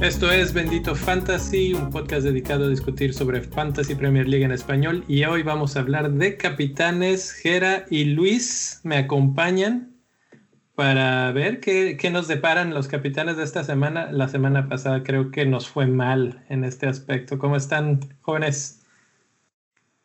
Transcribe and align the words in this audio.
Esto 0.00 0.30
es 0.30 0.52
Bendito 0.52 0.94
Fantasy, 0.94 1.74
un 1.74 1.90
podcast 1.90 2.22
dedicado 2.22 2.66
a 2.66 2.68
discutir 2.68 3.12
sobre 3.12 3.42
Fantasy 3.42 3.96
Premier 3.96 4.28
League 4.28 4.44
en 4.44 4.52
español 4.52 5.04
y 5.08 5.24
hoy 5.24 5.42
vamos 5.42 5.76
a 5.76 5.80
hablar 5.80 6.12
de 6.12 6.36
capitanes. 6.36 7.32
Gera 7.32 7.84
y 7.90 8.04
Luis 8.04 8.80
me 8.84 8.96
acompañan 8.96 9.96
para 10.76 11.32
ver 11.32 11.58
qué, 11.58 11.96
qué, 11.96 12.10
nos 12.10 12.28
deparan 12.28 12.72
los 12.72 12.86
capitanes 12.86 13.36
de 13.36 13.44
esta 13.44 13.64
semana. 13.64 14.12
La 14.12 14.28
semana 14.28 14.68
pasada 14.68 15.02
creo 15.02 15.32
que 15.32 15.44
nos 15.44 15.68
fue 15.68 15.88
mal 15.88 16.44
en 16.48 16.62
este 16.62 16.86
aspecto. 16.86 17.38
¿Cómo 17.38 17.56
están, 17.56 18.00
jóvenes? 18.20 18.77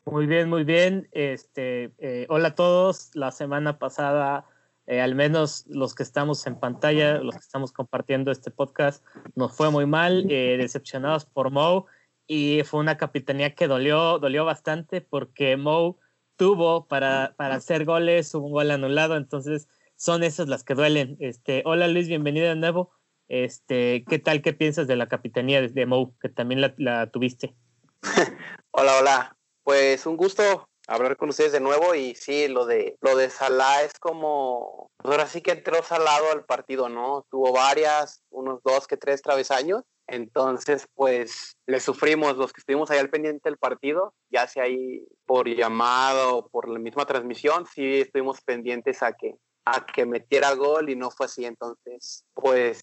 Muy 0.06 0.28
bien, 0.28 0.50
muy 0.50 0.64
bien. 0.64 1.08
Este, 1.12 1.94
eh, 1.98 2.26
hola 2.30 2.50
a 2.50 2.56
todos. 2.56 3.12
La 3.14 3.32
semana 3.32 3.80
pasada 3.80 4.46
eh, 4.86 5.00
al 5.00 5.16
menos 5.16 5.66
los 5.68 5.96
que 5.96 6.04
estamos 6.04 6.46
en 6.46 6.60
pantalla, 6.60 7.20
los 7.20 7.36
que 7.36 7.42
estamos 7.42 7.72
compartiendo 7.72 8.32
este 8.32 8.52
podcast, 8.52 9.04
nos 9.36 9.56
fue 9.56 9.72
muy 9.72 9.86
mal, 9.86 10.26
eh, 10.30 10.58
decepcionados 10.58 11.26
por 11.26 11.52
Mo 11.52 11.86
y 12.28 12.64
fue 12.66 12.82
una 12.82 12.98
capitanía 12.98 13.56
que 13.56 13.68
dolió, 13.68 14.20
dolió 14.20 14.44
bastante 14.44 15.00
porque 15.00 15.56
Mo 15.56 16.00
tuvo 16.36 16.88
para, 16.88 17.34
para 17.38 17.56
hacer 17.56 17.86
goles, 17.86 18.36
un 18.36 18.52
gol 18.52 18.72
anulado, 18.72 19.16
entonces 19.16 19.70
son 19.96 20.24
esas 20.24 20.50
las 20.50 20.66
que 20.66 20.76
duelen. 20.76 21.16
Este, 21.22 21.64
hola 21.66 21.88
Luis, 21.88 22.10
bienvenido 22.10 22.50
de 22.50 22.56
nuevo. 22.56 22.92
Este, 23.30 24.04
¿qué 24.10 24.20
tal? 24.20 24.42
¿Qué 24.42 24.52
piensas 24.52 24.86
de 24.88 24.98
la 24.98 25.08
capitanía 25.08 25.62
de, 25.62 25.70
de 25.70 25.86
Mo, 25.86 26.14
que 26.20 26.28
también 26.28 26.60
la, 26.60 26.74
la 26.78 27.10
tuviste? 27.10 27.56
hola, 28.72 29.00
hola. 29.00 29.38
Pues 29.64 30.06
un 30.06 30.18
gusto 30.18 30.68
hablar 30.88 31.16
con 31.16 31.30
ustedes 31.30 31.54
de 31.54 31.60
nuevo 31.60 31.96
y 31.96 32.16
sí, 32.16 32.48
lo 32.48 32.66
de 32.66 32.98
lo 33.02 33.16
de 33.16 33.30
Salah 33.30 33.84
es 33.84 33.94
como 34.00 34.92
pues 34.98 35.12
ahora 35.12 35.28
sí 35.28 35.42
que 35.42 35.52
entró 35.52 35.82
salado 35.84 36.32
al 36.32 36.46
partido, 36.46 36.90
¿no? 36.90 37.26
Tuvo 37.30 37.54
varias, 37.54 38.22
unos 38.30 38.62
dos 38.64 38.88
que 38.88 38.98
tres 38.98 39.22
travesaños. 39.22 39.84
Entonces, 40.08 40.86
pues 40.96 41.56
le 41.66 41.80
sufrimos 41.80 42.36
los 42.36 42.52
que 42.52 42.60
estuvimos 42.60 42.92
ahí 42.92 43.00
al 43.00 43.10
pendiente 43.10 43.50
del 43.50 43.58
partido, 43.58 44.14
ya 44.30 44.48
sea 44.48 44.64
ahí 44.64 45.08
por 45.26 45.48
llamado 45.48 46.38
o 46.38 46.50
por 46.50 46.68
la 46.68 46.78
misma 46.78 47.06
transmisión, 47.06 47.66
sí 47.74 48.02
estuvimos 48.02 48.42
pendientes 48.42 49.02
a 49.02 49.14
que 49.14 49.36
a 49.66 49.86
que 49.86 50.06
metiera 50.06 50.54
gol 50.56 50.90
y 50.90 50.96
no 50.98 51.10
fue 51.10 51.28
así. 51.28 51.46
Entonces, 51.46 52.26
pues 52.34 52.82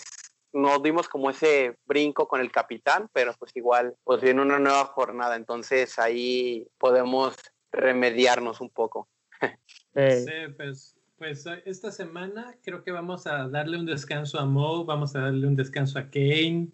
nos 0.53 0.83
dimos 0.83 1.09
como 1.09 1.31
ese 1.31 1.77
brinco 1.87 2.29
con 2.29 2.41
el 2.41 2.51
capitán, 2.51 3.09
pero 3.13 3.35
pues 3.39 3.55
igual, 3.55 3.95
pues 4.05 4.21
viene 4.21 4.43
una 4.43 4.59
nueva 4.59 4.85
jornada, 4.87 5.37
entonces 5.37 5.99
ahí 5.99 6.67
podemos 6.79 7.37
remediarnos 7.73 8.61
un 8.61 8.71
poco. 8.71 9.09
Sí, 9.93 10.33
pues, 10.57 10.97
pues 11.19 11.45
esta 11.65 11.91
semana 11.91 12.55
creo 12.63 12.85
que 12.85 12.93
vamos 12.93 13.27
a 13.27 13.49
darle 13.49 13.77
un 13.77 13.87
descanso 13.87 14.39
a 14.39 14.45
Mo, 14.47 14.85
vamos 14.85 15.17
a 15.17 15.23
darle 15.23 15.49
un 15.49 15.57
descanso 15.57 15.99
a 15.99 16.05
Kane, 16.05 16.69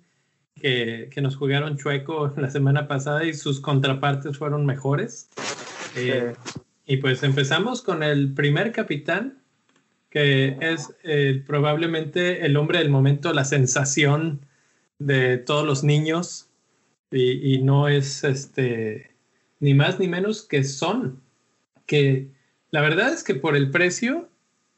que, 0.55 1.09
que 1.11 1.21
nos 1.23 1.35
jugaron 1.35 1.79
chueco 1.79 2.29
la 2.37 2.51
semana 2.51 2.89
pasada 2.89 3.25
y 3.25 3.33
sus 3.33 3.61
contrapartes 3.61 4.37
fueron 4.37 4.67
mejores. 4.67 5.31
Eh, 5.97 6.35
y 6.85 6.99
pues 6.99 7.23
empezamos 7.23 7.83
con 7.83 8.03
el 8.03 8.35
primer 8.35 8.73
capitán, 8.73 9.43
que 10.17 10.57
es 10.63 10.95
eh, 11.03 11.43
probablemente 11.47 12.47
el 12.47 12.57
hombre 12.57 12.79
del 12.79 12.89
momento, 12.89 13.35
la 13.35 13.45
sensación 13.45 14.41
de 14.99 15.37
todos 15.37 15.67
los 15.67 15.85
niños, 15.85 16.49
y, 17.11 17.59
no 17.59 17.87
es 17.87 18.25
este 18.25 19.11
ni 19.61 19.75
más 19.75 19.99
ni 19.99 20.09
menos 20.09 20.41
que 20.43 20.65
Son, 20.65 21.21
que 21.85 22.29
la 22.71 22.81
verdad 22.81 23.13
es 23.13 23.25
que 23.25 23.35
por 23.35 23.57
el 23.57 23.71
precio 23.71 24.31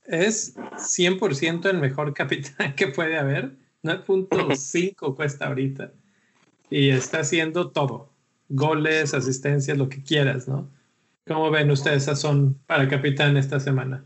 es 0.08 0.56
100% 0.56 1.70
el 1.70 1.78
mejor 1.78 2.14
capitán 2.20 2.74
que 2.74 2.88
puede 2.88 3.16
haber. 3.16 3.52
9.5 3.84 5.14
cuesta 5.14 5.46
ahorita. 5.46 5.92
Y 6.68 6.88
está 6.88 7.20
haciendo 7.20 7.70
todo. 7.70 8.10
Goles, 8.48 9.14
asistencias, 9.14 9.78
lo 9.78 9.88
que 9.88 10.02
quieras, 10.02 10.48
¿no? 10.48 10.68
¿Cómo 11.28 11.48
ven 11.52 11.70
ustedes 11.70 12.08
a 12.08 12.16
Son 12.16 12.58
para 12.66 12.88
capitán 12.88 13.36
esta 13.36 13.60
semana? 13.60 14.04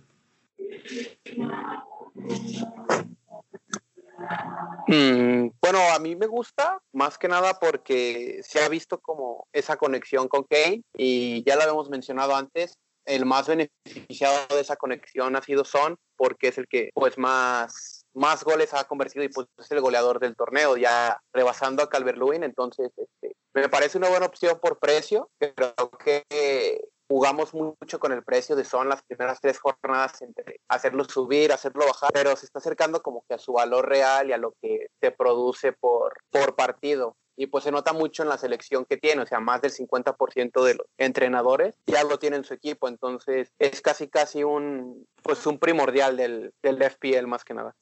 Mm, 4.88 5.50
bueno, 5.60 5.78
a 5.94 5.98
mí 5.98 6.16
me 6.16 6.26
gusta 6.26 6.80
más 6.92 7.18
que 7.18 7.28
nada 7.28 7.58
porque 7.60 8.40
se 8.42 8.62
ha 8.62 8.68
visto 8.68 8.98
como 8.98 9.46
esa 9.52 9.76
conexión 9.76 10.28
con 10.28 10.44
Kane 10.44 10.82
y 10.96 11.42
ya 11.44 11.56
lo 11.56 11.62
habíamos 11.62 11.90
mencionado 11.90 12.34
antes, 12.34 12.78
el 13.04 13.24
más 13.24 13.48
beneficiado 13.48 14.46
de 14.54 14.60
esa 14.60 14.76
conexión 14.76 15.34
ha 15.34 15.42
sido 15.42 15.64
Son 15.64 15.96
porque 16.16 16.48
es 16.48 16.58
el 16.58 16.68
que 16.68 16.90
pues 16.94 17.18
más 17.18 18.02
más 18.14 18.44
goles 18.44 18.74
ha 18.74 18.84
convertido 18.84 19.24
y 19.24 19.28
pues 19.28 19.46
es 19.58 19.70
el 19.70 19.80
goleador 19.80 20.20
del 20.20 20.36
torneo, 20.36 20.76
ya 20.76 21.18
rebasando 21.32 21.82
a 21.82 21.88
Calvert-Lewin, 21.88 22.44
entonces 22.44 22.90
este, 22.96 23.36
me 23.54 23.68
parece 23.68 23.98
una 23.98 24.10
buena 24.10 24.26
opción 24.26 24.58
por 24.60 24.78
precio, 24.78 25.30
creo 25.38 25.90
que 26.04 26.82
jugamos 27.12 27.52
mucho 27.52 28.00
con 28.00 28.10
el 28.12 28.24
precio 28.24 28.56
de 28.56 28.64
Son 28.64 28.88
las 28.88 29.02
primeras 29.02 29.38
tres 29.38 29.58
jornadas 29.58 30.22
entre 30.22 30.60
hacerlo 30.66 31.04
subir, 31.04 31.52
hacerlo 31.52 31.84
bajar, 31.84 32.10
pero 32.10 32.34
se 32.36 32.46
está 32.46 32.58
acercando 32.58 33.02
como 33.02 33.22
que 33.28 33.34
a 33.34 33.38
su 33.38 33.52
valor 33.52 33.86
real 33.86 34.30
y 34.30 34.32
a 34.32 34.38
lo 34.38 34.54
que 34.62 34.86
se 34.98 35.10
produce 35.10 35.74
por, 35.74 36.14
por 36.30 36.56
partido. 36.56 37.18
Y 37.36 37.48
pues 37.48 37.64
se 37.64 37.70
nota 37.70 37.92
mucho 37.92 38.22
en 38.22 38.30
la 38.30 38.38
selección 38.38 38.86
que 38.86 38.96
tiene, 38.96 39.22
o 39.22 39.26
sea, 39.26 39.40
más 39.40 39.60
del 39.60 39.72
50% 39.72 40.64
de 40.64 40.74
los 40.74 40.86
entrenadores 40.96 41.74
ya 41.86 42.02
lo 42.02 42.18
tienen 42.18 42.38
en 42.38 42.44
su 42.44 42.54
equipo, 42.54 42.88
entonces 42.88 43.52
es 43.58 43.82
casi 43.82 44.08
casi 44.08 44.42
un, 44.42 45.06
pues 45.22 45.46
un 45.46 45.58
primordial 45.58 46.16
del, 46.16 46.54
del 46.62 46.82
FPL 46.82 47.26
más 47.26 47.44
que 47.44 47.52
nada. 47.52 47.74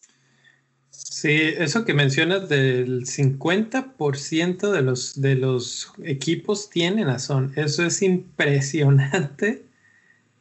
Sí, 0.90 1.54
eso 1.56 1.84
que 1.84 1.94
mencionas 1.94 2.48
del 2.48 3.04
50% 3.06 4.70
de 4.70 4.82
los, 4.82 5.20
de 5.20 5.34
los 5.36 5.92
equipos 6.04 6.70
tienen 6.70 7.08
a 7.08 7.18
Son. 7.18 7.52
Eso 7.56 7.84
es 7.84 8.02
impresionante. 8.02 9.64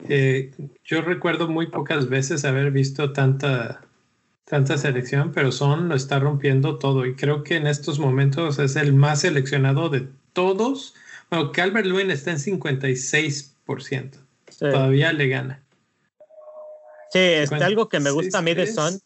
Eh, 0.08 0.52
yo 0.86 1.02
recuerdo 1.02 1.50
muy 1.50 1.68
pocas 1.68 2.08
veces 2.08 2.46
haber 2.46 2.72
visto 2.72 3.12
tanta, 3.12 3.82
tanta 4.46 4.78
selección, 4.78 5.34
pero 5.34 5.52
Son 5.52 5.90
lo 5.90 5.96
está 5.96 6.20
rompiendo 6.20 6.78
todo 6.78 7.06
y 7.06 7.16
creo 7.16 7.44
que 7.44 7.58
en 7.58 7.68
estos 7.68 8.00
momentos 8.00 8.60
es 8.60 8.78
el 8.78 8.94
más 8.94 9.20
seleccionado 9.20 9.90
de 9.90 10.08
todos. 10.32 10.96
Bueno, 11.30 11.52
Calvert 11.52 11.86
Lewin 11.86 12.12
está 12.12 12.32
en 12.32 12.38
56%. 12.38 14.12
Todavía 14.58 15.12
le 15.12 15.28
gana. 15.28 15.64
Sí, 17.12 17.20
es 17.20 17.52
algo 17.52 17.90
que 17.90 18.00
me 18.00 18.12
gusta 18.12 18.38
a 18.38 18.42
mí 18.42 18.54
de 18.54 18.68
Son 18.68 19.02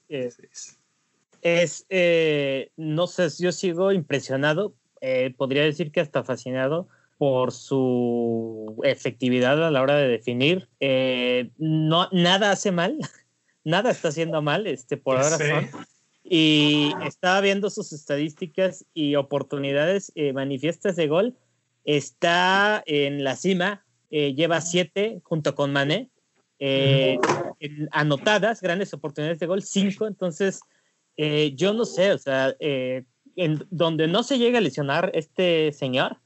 es, 1.43 1.85
eh, 1.89 2.71
no 2.77 3.05
sé, 3.05 3.27
yo 3.37 3.51
sigo 3.51 3.91
impresionado, 3.91 4.73
eh, 5.01 5.33
podría 5.37 5.63
decir 5.63 5.91
que 5.91 5.99
hasta 5.99 6.23
fascinado 6.23 6.87
por 7.17 7.51
su 7.51 8.79
efectividad 8.83 9.63
a 9.63 9.69
la 9.69 9.81
hora 9.81 9.97
de 9.97 10.07
definir. 10.07 10.69
Eh, 10.79 11.51
no, 11.57 12.07
nada 12.13 12.51
hace 12.51 12.71
mal, 12.71 12.97
nada 13.65 13.91
está 13.91 14.07
haciendo 14.07 14.41
mal, 14.41 14.67
este, 14.67 14.95
por 14.95 15.17
ahora 15.17 15.37
son. 15.37 15.69
Y 16.23 16.93
estaba 17.05 17.41
viendo 17.41 17.69
sus 17.69 17.91
estadísticas 17.91 18.85
y 18.93 19.15
oportunidades 19.15 20.13
manifiestas 20.33 20.95
de 20.95 21.07
gol. 21.09 21.35
Está 21.83 22.81
en 22.85 23.25
la 23.25 23.35
cima, 23.35 23.85
lleva 24.09 24.61
siete 24.61 25.19
junto 25.23 25.53
con 25.53 25.73
Mané. 25.73 26.09
anotadas, 27.91 28.61
grandes 28.61 28.93
oportunidades 28.93 29.39
de 29.39 29.47
gol, 29.47 29.63
cinco. 29.63 30.07
Entonces, 30.07 30.61
eh, 31.17 31.53
yo 31.55 31.73
no 31.73 31.85
sé, 31.85 32.11
o 32.11 32.17
sea, 32.17 32.55
eh, 32.59 33.03
en 33.35 33.65
donde 33.69 34.07
no 34.07 34.23
se 34.23 34.37
llega 34.37 34.57
a 34.57 34.61
lesionar 34.61 35.11
este 35.13 35.71
señor, 35.71 36.17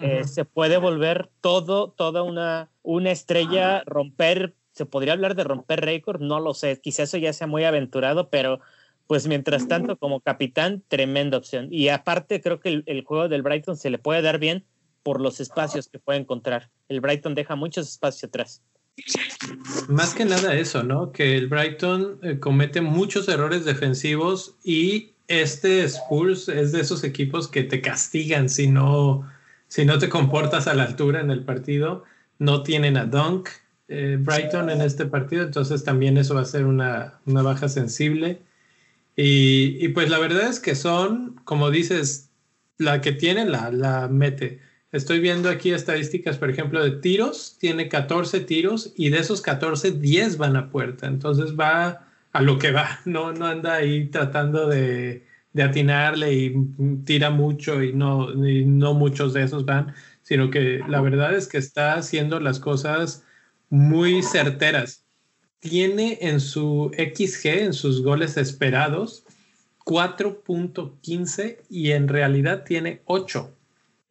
eh, 0.00 0.24
se 0.24 0.44
puede 0.46 0.78
volver 0.78 1.28
todo, 1.40 1.90
toda 1.90 2.22
una, 2.22 2.70
una 2.82 3.10
estrella, 3.10 3.82
romper, 3.84 4.54
se 4.72 4.86
podría 4.86 5.12
hablar 5.12 5.34
de 5.34 5.44
romper 5.44 5.82
récord, 5.82 6.22
no 6.22 6.40
lo 6.40 6.54
sé, 6.54 6.80
quizás 6.80 7.10
eso 7.10 7.18
ya 7.18 7.32
sea 7.32 7.46
muy 7.46 7.64
aventurado, 7.64 8.30
pero 8.30 8.60
pues 9.06 9.26
mientras 9.26 9.68
tanto 9.68 9.98
como 9.98 10.20
capitán, 10.20 10.82
tremenda 10.88 11.36
opción. 11.36 11.68
Y 11.70 11.88
aparte 11.88 12.40
creo 12.40 12.60
que 12.60 12.68
el, 12.68 12.84
el 12.86 13.04
juego 13.04 13.28
del 13.28 13.42
Brighton 13.42 13.76
se 13.76 13.90
le 13.90 13.98
puede 13.98 14.22
dar 14.22 14.38
bien 14.38 14.64
por 15.02 15.20
los 15.20 15.40
espacios 15.40 15.88
que 15.88 15.98
puede 15.98 16.20
encontrar. 16.20 16.70
El 16.88 17.00
Brighton 17.00 17.34
deja 17.34 17.56
muchos 17.56 17.88
espacios 17.88 18.24
atrás. 18.24 18.62
Más 19.88 20.14
que 20.14 20.24
nada 20.24 20.54
eso, 20.54 20.82
¿no? 20.82 21.12
Que 21.12 21.36
el 21.36 21.48
Brighton 21.48 22.18
eh, 22.22 22.38
comete 22.38 22.80
muchos 22.80 23.28
errores 23.28 23.64
defensivos 23.64 24.56
y 24.64 25.12
este 25.28 25.84
Spurs 25.84 26.48
es 26.48 26.72
de 26.72 26.80
esos 26.80 27.04
equipos 27.04 27.48
que 27.48 27.62
te 27.62 27.80
castigan 27.80 28.48
si 28.48 28.66
no, 28.66 29.30
si 29.68 29.84
no 29.84 29.98
te 29.98 30.08
comportas 30.08 30.66
a 30.66 30.74
la 30.74 30.84
altura 30.84 31.20
en 31.20 31.30
el 31.30 31.44
partido. 31.44 32.04
No 32.38 32.62
tienen 32.62 32.96
a 32.96 33.04
Dunk 33.04 33.48
eh, 33.88 34.16
Brighton 34.20 34.70
en 34.70 34.80
este 34.80 35.06
partido, 35.06 35.42
entonces 35.42 35.84
también 35.84 36.16
eso 36.16 36.34
va 36.34 36.42
a 36.42 36.46
ser 36.46 36.64
una, 36.64 37.20
una 37.26 37.42
baja 37.42 37.68
sensible. 37.68 38.40
Y, 39.16 39.76
y, 39.84 39.88
pues 39.88 40.08
la 40.08 40.18
verdad 40.18 40.48
es 40.48 40.60
que 40.60 40.74
son, 40.74 41.40
como 41.44 41.70
dices, 41.70 42.30
la 42.78 43.00
que 43.00 43.12
tiene 43.12 43.44
la, 43.44 43.70
la 43.70 44.08
mete. 44.08 44.60
Estoy 44.92 45.20
viendo 45.20 45.48
aquí 45.48 45.70
estadísticas, 45.70 46.36
por 46.36 46.50
ejemplo, 46.50 46.82
de 46.82 46.90
tiros. 46.90 47.56
Tiene 47.58 47.88
14 47.88 48.40
tiros 48.40 48.92
y 48.96 49.10
de 49.10 49.18
esos 49.18 49.40
14, 49.40 49.92
10 49.92 50.36
van 50.36 50.56
a 50.56 50.70
puerta. 50.70 51.06
Entonces 51.06 51.58
va 51.58 52.08
a 52.32 52.42
lo 52.42 52.58
que 52.58 52.72
va. 52.72 53.00
No, 53.04 53.32
no 53.32 53.46
anda 53.46 53.74
ahí 53.74 54.06
tratando 54.08 54.66
de, 54.66 55.24
de 55.52 55.62
atinarle 55.62 56.32
y 56.32 56.54
tira 57.04 57.30
mucho 57.30 57.82
y 57.82 57.92
no, 57.92 58.32
y 58.46 58.64
no 58.64 58.94
muchos 58.94 59.32
de 59.32 59.44
esos 59.44 59.64
van, 59.64 59.94
sino 60.22 60.50
que 60.50 60.80
la 60.88 61.00
verdad 61.00 61.34
es 61.34 61.48
que 61.48 61.58
está 61.58 61.94
haciendo 61.94 62.40
las 62.40 62.58
cosas 62.58 63.24
muy 63.68 64.22
certeras. 64.22 65.04
Tiene 65.60 66.18
en 66.22 66.40
su 66.40 66.90
XG, 66.96 67.46
en 67.46 67.74
sus 67.74 68.02
goles 68.02 68.36
esperados, 68.36 69.24
4.15 69.84 71.58
y 71.68 71.92
en 71.92 72.08
realidad 72.08 72.64
tiene 72.64 73.02
8. 73.04 73.54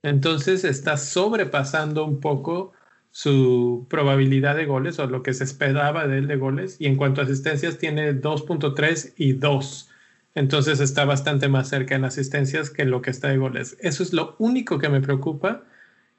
Entonces 0.04 0.64
está 0.64 0.98
sobrepasando 0.98 2.06
un 2.06 2.20
poco 2.20 2.74
su 3.12 3.88
probabilidad 3.90 4.56
de 4.56 4.66
goles 4.66 5.00
o 5.00 5.08
lo 5.08 5.24
que 5.24 5.34
se 5.34 5.44
esperaba 5.44 6.08
de 6.08 6.20
él 6.20 6.28
de 6.28 6.36
goles. 6.38 6.78
Y 6.80 6.86
en 6.88 6.96
cuanto 6.96 7.22
a 7.22 7.24
asistencias, 7.26 7.78
tiene 7.78 8.14
2.3 8.14 9.14
y 9.18 9.34
2. 9.34 9.90
Entonces 10.36 10.80
está 10.80 11.06
bastante 11.06 11.50
más 11.50 11.70
cerca 11.70 11.96
en 11.96 12.06
asistencias 12.06 12.70
que 12.70 12.84
en 12.84 12.92
lo 12.92 13.02
que 13.02 13.10
está 13.10 13.30
de 13.30 13.38
goles. 13.38 13.78
Eso 13.82 14.04
es 14.04 14.14
lo 14.14 14.36
único 14.40 14.78
que 14.80 14.90
me 14.90 15.02
preocupa, 15.02 15.66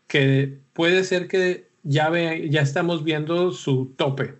que 0.09 0.59
puede 0.73 1.05
ser 1.05 1.29
que 1.29 1.69
ya, 1.83 2.11
ve, 2.11 2.49
ya 2.51 2.61
estamos 2.61 3.05
viendo 3.05 3.53
su 3.53 3.95
tope, 3.97 4.35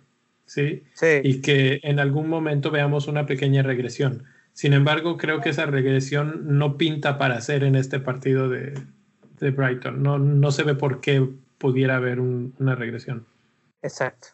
¿sí? 0.45 0.83
¿sí? 0.93 1.21
Y 1.23 1.41
que 1.41 1.79
en 1.83 1.99
algún 1.99 2.27
momento 2.29 2.69
veamos 2.69 3.07
una 3.07 3.25
pequeña 3.25 3.63
regresión. 3.63 4.25
Sin 4.53 4.73
embargo, 4.73 5.17
creo 5.17 5.39
que 5.39 5.49
esa 5.49 5.65
regresión 5.65 6.57
no 6.59 6.77
pinta 6.77 7.17
para 7.17 7.37
hacer 7.37 7.63
en 7.63 7.75
este 7.75 7.99
partido 7.99 8.49
de, 8.49 8.73
de 9.41 9.51
Brighton. 9.51 10.01
No, 10.01 10.17
no 10.17 10.51
se 10.51 10.63
ve 10.63 10.75
por 10.75 11.01
qué 11.01 11.27
pudiera 11.57 11.97
haber 11.97 12.21
una 12.21 12.75
regresión. 12.75 13.25
Exacto. 13.81 14.29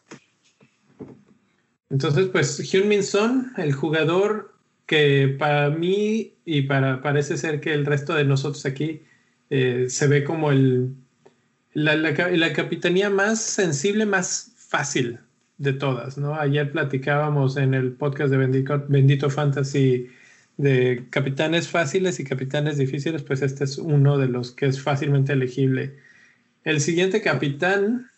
Entonces, 1.90 2.28
pues 2.28 2.60
Hyun-Min 2.60 3.02
Son, 3.02 3.52
el 3.56 3.72
jugador 3.72 4.54
que 4.86 5.34
para 5.38 5.70
mí 5.70 6.34
y 6.44 6.62
para 6.62 7.02
parece 7.02 7.36
ser 7.36 7.60
que 7.60 7.74
el 7.74 7.84
resto 7.84 8.14
de 8.14 8.24
nosotros 8.24 8.64
aquí 8.64 9.02
eh, 9.50 9.86
se 9.88 10.06
ve 10.06 10.24
como 10.24 10.50
el 10.50 10.94
la, 11.74 11.94
la, 11.96 12.52
capitanía 12.52 13.10
más 13.10 13.40
sensible, 13.40 14.04
más 14.06 14.52
fácil 14.56 15.20
de 15.58 15.72
todas, 15.72 16.18
¿no? 16.18 16.34
Ayer 16.34 16.72
platicábamos 16.72 17.56
en 17.56 17.74
el 17.74 17.92
podcast 17.92 18.30
de 18.30 18.36
Bendito, 18.36 18.84
Bendito 18.88 19.30
Fantasy 19.30 20.08
de 20.58 21.06
capitanes 21.10 21.68
fáciles 21.68 22.20
y 22.20 22.24
capitanes 22.24 22.76
difíciles, 22.76 23.22
pues 23.22 23.42
este 23.42 23.64
es 23.64 23.78
uno 23.78 24.18
de 24.18 24.28
los 24.28 24.50
que 24.50 24.66
es 24.66 24.82
fácilmente 24.82 25.32
elegible. 25.32 25.96
El 26.64 26.80
siguiente 26.80 27.22
capitán 27.22 28.10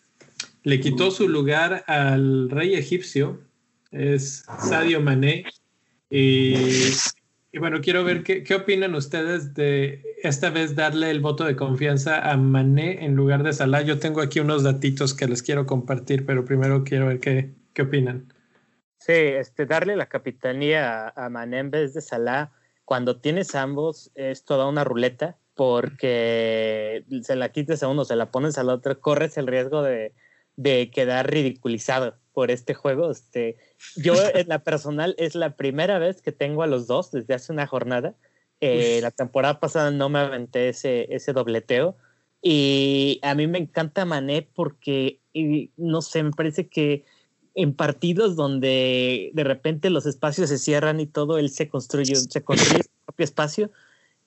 le 0.63 0.79
quitó 0.79 1.11
su 1.11 1.29
lugar 1.29 1.85
al 1.87 2.49
rey 2.49 2.73
egipcio, 2.73 3.39
es 3.91 4.43
Sadio 4.59 5.01
Mané. 5.01 5.45
Y, 6.09 6.55
bueno, 7.59 7.79
quiero 7.79 8.03
ver 8.03 8.23
qué, 8.23 8.43
qué, 8.43 8.55
opinan 8.55 8.95
ustedes 8.95 9.53
de 9.53 10.01
esta 10.23 10.49
vez 10.49 10.75
darle 10.75 11.11
el 11.11 11.19
voto 11.19 11.45
de 11.45 11.55
confianza 11.55 12.31
a 12.31 12.37
Mané 12.37 13.05
en 13.05 13.15
lugar 13.15 13.43
de 13.43 13.53
Salah. 13.53 13.83
Yo 13.83 13.99
tengo 13.99 14.19
aquí 14.19 14.39
unos 14.39 14.63
datitos 14.63 15.13
que 15.13 15.27
les 15.27 15.43
quiero 15.43 15.67
compartir, 15.67 16.25
pero 16.25 16.43
primero 16.43 16.83
quiero 16.83 17.07
ver 17.07 17.19
qué, 17.19 17.51
qué 17.73 17.83
opinan. 17.83 18.33
Sí, 19.01 19.13
este, 19.13 19.65
darle 19.65 19.95
la 19.95 20.05
capitanía 20.05 21.09
a, 21.15 21.29
Mané 21.29 21.57
en 21.57 21.71
vez 21.71 21.95
de 21.95 22.01
Salah, 22.01 22.51
cuando 22.85 23.19
tienes 23.19 23.55
ambos, 23.55 24.11
es 24.13 24.45
toda 24.45 24.67
una 24.67 24.83
ruleta, 24.83 25.37
porque 25.55 27.03
se 27.23 27.35
la 27.35 27.49
quites 27.49 27.81
a 27.81 27.87
uno, 27.87 28.05
se 28.05 28.15
la 28.15 28.29
pones 28.29 28.59
al 28.59 28.69
otro, 28.69 29.01
corres 29.01 29.37
el 29.37 29.47
riesgo 29.47 29.81
de, 29.81 30.13
de 30.55 30.91
quedar 30.91 31.31
ridiculizado 31.31 32.15
por 32.31 32.51
este 32.51 32.75
juego. 32.75 33.09
Este, 33.09 33.57
yo, 33.95 34.13
en 34.35 34.47
la 34.47 34.59
personal, 34.59 35.15
es 35.17 35.33
la 35.33 35.55
primera 35.55 35.97
vez 35.97 36.21
que 36.21 36.31
tengo 36.31 36.61
a 36.61 36.67
los 36.67 36.85
dos 36.85 37.09
desde 37.09 37.33
hace 37.33 37.51
una 37.51 37.65
jornada. 37.65 38.13
Eh, 38.59 38.99
la 39.01 39.09
temporada 39.09 39.59
pasada 39.59 39.89
no 39.89 40.09
me 40.09 40.19
aventé 40.19 40.69
ese, 40.69 41.07
ese 41.09 41.33
dobleteo. 41.33 41.97
Y 42.39 43.19
a 43.23 43.33
mí 43.33 43.47
me 43.47 43.57
encanta 43.57 44.05
Mané 44.05 44.47
porque, 44.53 45.21
no 45.75 46.03
sé, 46.03 46.21
me 46.21 46.31
parece 46.31 46.67
que 46.67 47.03
en 47.55 47.73
partidos 47.73 48.35
donde 48.35 49.31
de 49.33 49.43
repente 49.43 49.89
los 49.89 50.05
espacios 50.05 50.49
se 50.49 50.57
cierran 50.57 50.99
y 50.99 51.05
todo, 51.05 51.37
él 51.37 51.49
se 51.49 51.67
construye, 51.67 52.15
se 52.15 52.43
construye 52.43 52.83
su 52.83 52.89
propio 53.05 53.23
espacio. 53.23 53.71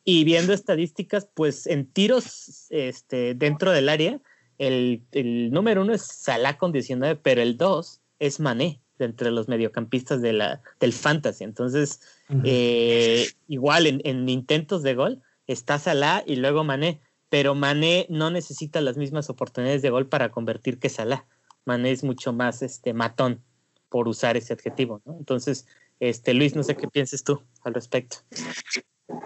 Y 0.05 0.25
viendo 0.25 0.53
estadísticas, 0.53 1.29
pues 1.33 1.67
en 1.67 1.87
tiros 1.87 2.67
este, 2.71 3.35
dentro 3.35 3.71
del 3.71 3.89
área, 3.89 4.21
el, 4.59 5.03
el 5.13 5.51
número 5.51 5.83
uno 5.83 5.95
es 5.95 6.03
Salah 6.03 6.59
con 6.59 6.73
19, 6.73 7.17
pero 7.17 7.41
el 7.41 7.57
dos 7.57 8.01
es 8.19 8.39
Mané 8.41 8.81
entre 8.99 9.31
los 9.31 9.49
mediocampistas 9.49 10.21
de 10.23 10.33
la, 10.33 10.63
del 10.79 10.93
fantasy. 10.93 11.45
Entonces, 11.45 12.01
eh, 12.45 13.27
igual 13.49 13.87
en, 13.87 14.01
en, 14.05 14.29
intentos 14.29 14.83
de 14.83 14.95
gol 14.95 15.23
está 15.47 15.79
Salah 15.79 16.23
y 16.27 16.37
luego 16.37 16.65
Mané, 16.65 17.01
pero 17.29 17.55
Mané 17.55 18.07
no 18.09 18.31
necesita 18.31 18.81
las 18.81 18.97
mismas 18.97 19.31
oportunidades 19.31 19.83
de 19.83 19.91
gol 19.91 20.07
para 20.07 20.31
convertir 20.31 20.79
que 20.79 20.89
Salah. 20.89 21.27
Mané 21.65 21.93
es 21.93 22.05
mucho 22.05 22.33
más 22.33 22.63
este, 22.63 22.93
matón, 22.93 23.43
por 23.89 24.09
usar 24.09 24.37
ese 24.37 24.53
adjetivo, 24.53 25.01
¿no? 25.05 25.17
Entonces, 25.19 25.67
este, 26.01 26.35
Luis, 26.35 26.57
no 26.57 26.63
sé 26.63 26.77
qué 26.77 26.89
pienses 26.89 27.23
tú 27.23 27.43
al 27.63 27.75
respecto. 27.75 28.17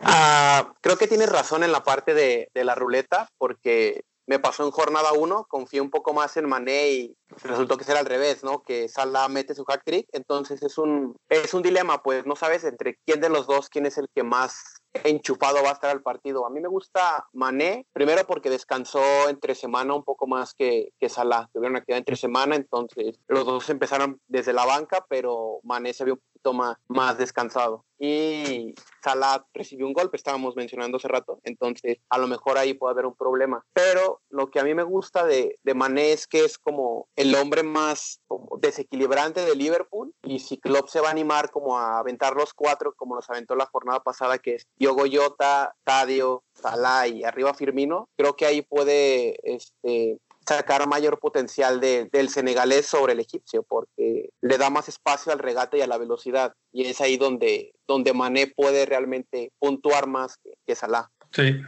Ah, 0.02 0.74
creo 0.80 0.98
que 0.98 1.06
tienes 1.06 1.30
razón 1.30 1.64
en 1.64 1.72
la 1.72 1.84
parte 1.84 2.12
de, 2.12 2.50
de 2.52 2.64
la 2.64 2.74
ruleta, 2.74 3.30
porque 3.38 4.04
me 4.28 4.38
pasó 4.38 4.62
en 4.64 4.70
jornada 4.70 5.12
1, 5.12 5.46
confié 5.48 5.80
un 5.80 5.90
poco 5.90 6.12
más 6.12 6.36
en 6.36 6.46
Mané 6.46 6.90
y 6.90 7.16
resultó 7.42 7.78
que 7.78 7.84
será 7.84 8.00
al 8.00 8.06
revés, 8.06 8.44
¿no? 8.44 8.62
Que 8.62 8.86
Salah 8.86 9.26
mete 9.28 9.54
su 9.54 9.64
hack 9.64 9.82
trick, 9.84 10.06
entonces 10.12 10.62
es 10.62 10.76
un, 10.76 11.16
es 11.30 11.54
un 11.54 11.62
dilema, 11.62 12.02
pues 12.02 12.26
no 12.26 12.36
sabes 12.36 12.62
entre 12.64 12.98
quién 13.06 13.22
de 13.22 13.30
los 13.30 13.46
dos, 13.46 13.70
quién 13.70 13.86
es 13.86 13.96
el 13.96 14.06
que 14.14 14.22
más 14.22 14.82
enchufado 15.04 15.62
va 15.62 15.70
a 15.70 15.72
estar 15.72 15.90
al 15.90 16.02
partido. 16.02 16.46
A 16.46 16.50
mí 16.50 16.60
me 16.60 16.68
gusta 16.68 17.26
Mané, 17.32 17.86
primero 17.94 18.26
porque 18.26 18.50
descansó 18.50 19.28
entre 19.30 19.54
semana 19.54 19.94
un 19.94 20.04
poco 20.04 20.26
más 20.26 20.52
que, 20.52 20.90
que 21.00 21.08
Salah, 21.08 21.48
tuvieron 21.52 21.76
actividad 21.76 21.98
entre 21.98 22.16
semana, 22.16 22.54
entonces 22.54 23.18
los 23.28 23.46
dos 23.46 23.70
empezaron 23.70 24.20
desde 24.28 24.52
la 24.52 24.66
banca, 24.66 25.06
pero 25.08 25.60
Mané 25.62 25.94
se 25.94 26.04
vio 26.04 26.18
poquito 26.38 26.52
más, 26.52 26.76
más 26.88 27.18
descansado. 27.18 27.84
Y 28.00 28.74
Salah 29.02 29.44
recibió 29.52 29.86
un 29.86 29.92
golpe, 29.92 30.16
estábamos 30.16 30.54
mencionando 30.54 30.98
hace 30.98 31.08
rato, 31.08 31.40
entonces 31.42 31.98
a 32.08 32.18
lo 32.18 32.28
mejor 32.28 32.56
ahí 32.56 32.74
puede 32.74 32.92
haber 32.92 33.06
un 33.06 33.16
problema. 33.16 33.64
Pero 33.72 34.20
lo 34.30 34.50
que 34.50 34.60
a 34.60 34.64
mí 34.64 34.72
me 34.72 34.84
gusta 34.84 35.24
de, 35.24 35.58
de 35.64 35.74
Mané 35.74 36.12
es 36.12 36.28
que 36.28 36.44
es 36.44 36.58
como 36.58 37.08
el 37.16 37.34
hombre 37.34 37.64
más 37.64 38.20
desequilibrante 38.60 39.44
de 39.44 39.56
Liverpool 39.56 40.14
y 40.22 40.38
si 40.38 40.58
Klopp 40.58 40.88
se 40.88 41.00
va 41.00 41.08
a 41.08 41.10
animar 41.10 41.50
como 41.50 41.76
a 41.76 41.98
aventar 41.98 42.36
los 42.36 42.54
cuatro 42.54 42.94
como 42.94 43.16
los 43.16 43.28
aventó 43.30 43.56
la 43.56 43.66
jornada 43.66 44.00
pasada 44.00 44.38
que 44.38 44.56
es 44.56 44.66
Diogo 44.76 45.04
Jota, 45.10 45.74
Tadio, 45.82 46.44
Salah 46.54 47.08
y 47.08 47.24
arriba 47.24 47.52
Firmino, 47.54 48.08
creo 48.16 48.36
que 48.36 48.46
ahí 48.46 48.62
puede 48.62 49.38
este, 49.42 50.18
sacar 50.48 50.86
mayor 50.88 51.18
potencial 51.18 51.80
de, 51.80 52.08
del 52.10 52.28
senegalés 52.30 52.86
sobre 52.86 53.12
el 53.12 53.20
egipcio, 53.20 53.62
porque 53.62 54.30
le 54.40 54.58
da 54.58 54.70
más 54.70 54.88
espacio 54.88 55.32
al 55.32 55.38
regate 55.38 55.78
y 55.78 55.82
a 55.82 55.86
la 55.86 55.98
velocidad. 55.98 56.54
Y 56.72 56.84
es 56.86 57.00
ahí 57.00 57.16
donde, 57.16 57.72
donde 57.86 58.14
Mané 58.14 58.46
puede 58.46 58.86
realmente 58.86 59.52
puntuar 59.58 60.06
más 60.06 60.38
que, 60.38 60.50
que 60.66 60.74
Salah. 60.74 61.10
Sí, 61.32 61.60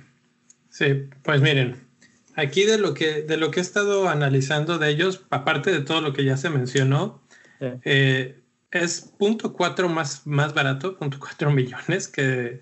sí, 0.70 1.08
pues 1.22 1.42
miren, 1.42 1.87
aquí 2.34 2.64
de 2.64 2.78
lo, 2.78 2.94
que, 2.94 3.22
de 3.22 3.37
lo 3.37 3.50
que 3.50 3.60
he 3.60 3.62
estado 3.62 4.08
analizando 4.08 4.78
de 4.78 4.88
ellos, 4.88 5.26
aparte 5.30 5.70
de 5.70 5.82
todo 5.82 6.00
lo 6.00 6.12
que 6.12 6.25
ya 6.25 6.37
se 6.37 6.49
mencionó, 6.49 7.22
sí. 7.58 7.66
eh, 7.84 8.42
es 8.70 9.12
punto 9.18 9.52
cuatro 9.52 9.88
más, 9.88 10.26
más 10.26 10.54
barato, 10.54 10.96
punto 10.96 11.18
cuatro 11.20 11.50
millones, 11.52 12.08
que, 12.08 12.60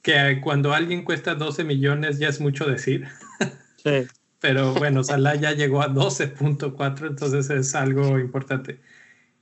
que 0.00 0.40
cuando 0.42 0.72
alguien 0.72 1.04
cuesta 1.04 1.34
12 1.34 1.64
millones 1.64 2.18
ya 2.18 2.28
es 2.28 2.40
mucho 2.40 2.64
decir. 2.64 3.06
Sí 3.76 4.08
pero 4.42 4.74
bueno, 4.74 5.04
Salah 5.04 5.36
ya 5.36 5.52
llegó 5.52 5.82
a 5.82 5.88
12.4, 5.88 7.06
entonces 7.06 7.48
es 7.48 7.74
algo 7.76 8.18
importante. 8.18 8.80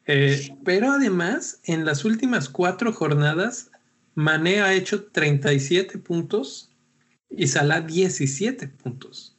Eh, 0.06 0.54
pero 0.62 0.92
además, 0.92 1.58
en 1.64 1.86
las 1.86 2.04
últimas 2.04 2.50
cuatro 2.50 2.92
jornadas, 2.92 3.70
Mané 4.14 4.60
ha 4.60 4.74
hecho 4.74 5.06
37 5.06 5.98
puntos 5.98 6.70
y 7.30 7.46
Salah 7.48 7.80
17 7.80 8.68
puntos. 8.68 9.38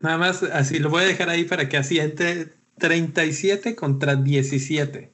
Nada 0.00 0.16
más, 0.16 0.42
así 0.44 0.78
lo 0.78 0.88
voy 0.88 1.04
a 1.04 1.08
dejar 1.08 1.28
ahí 1.28 1.44
para 1.44 1.68
que 1.68 1.76
así 1.76 1.98
entre 1.98 2.54
37 2.78 3.76
contra 3.76 4.16
17. 4.16 5.12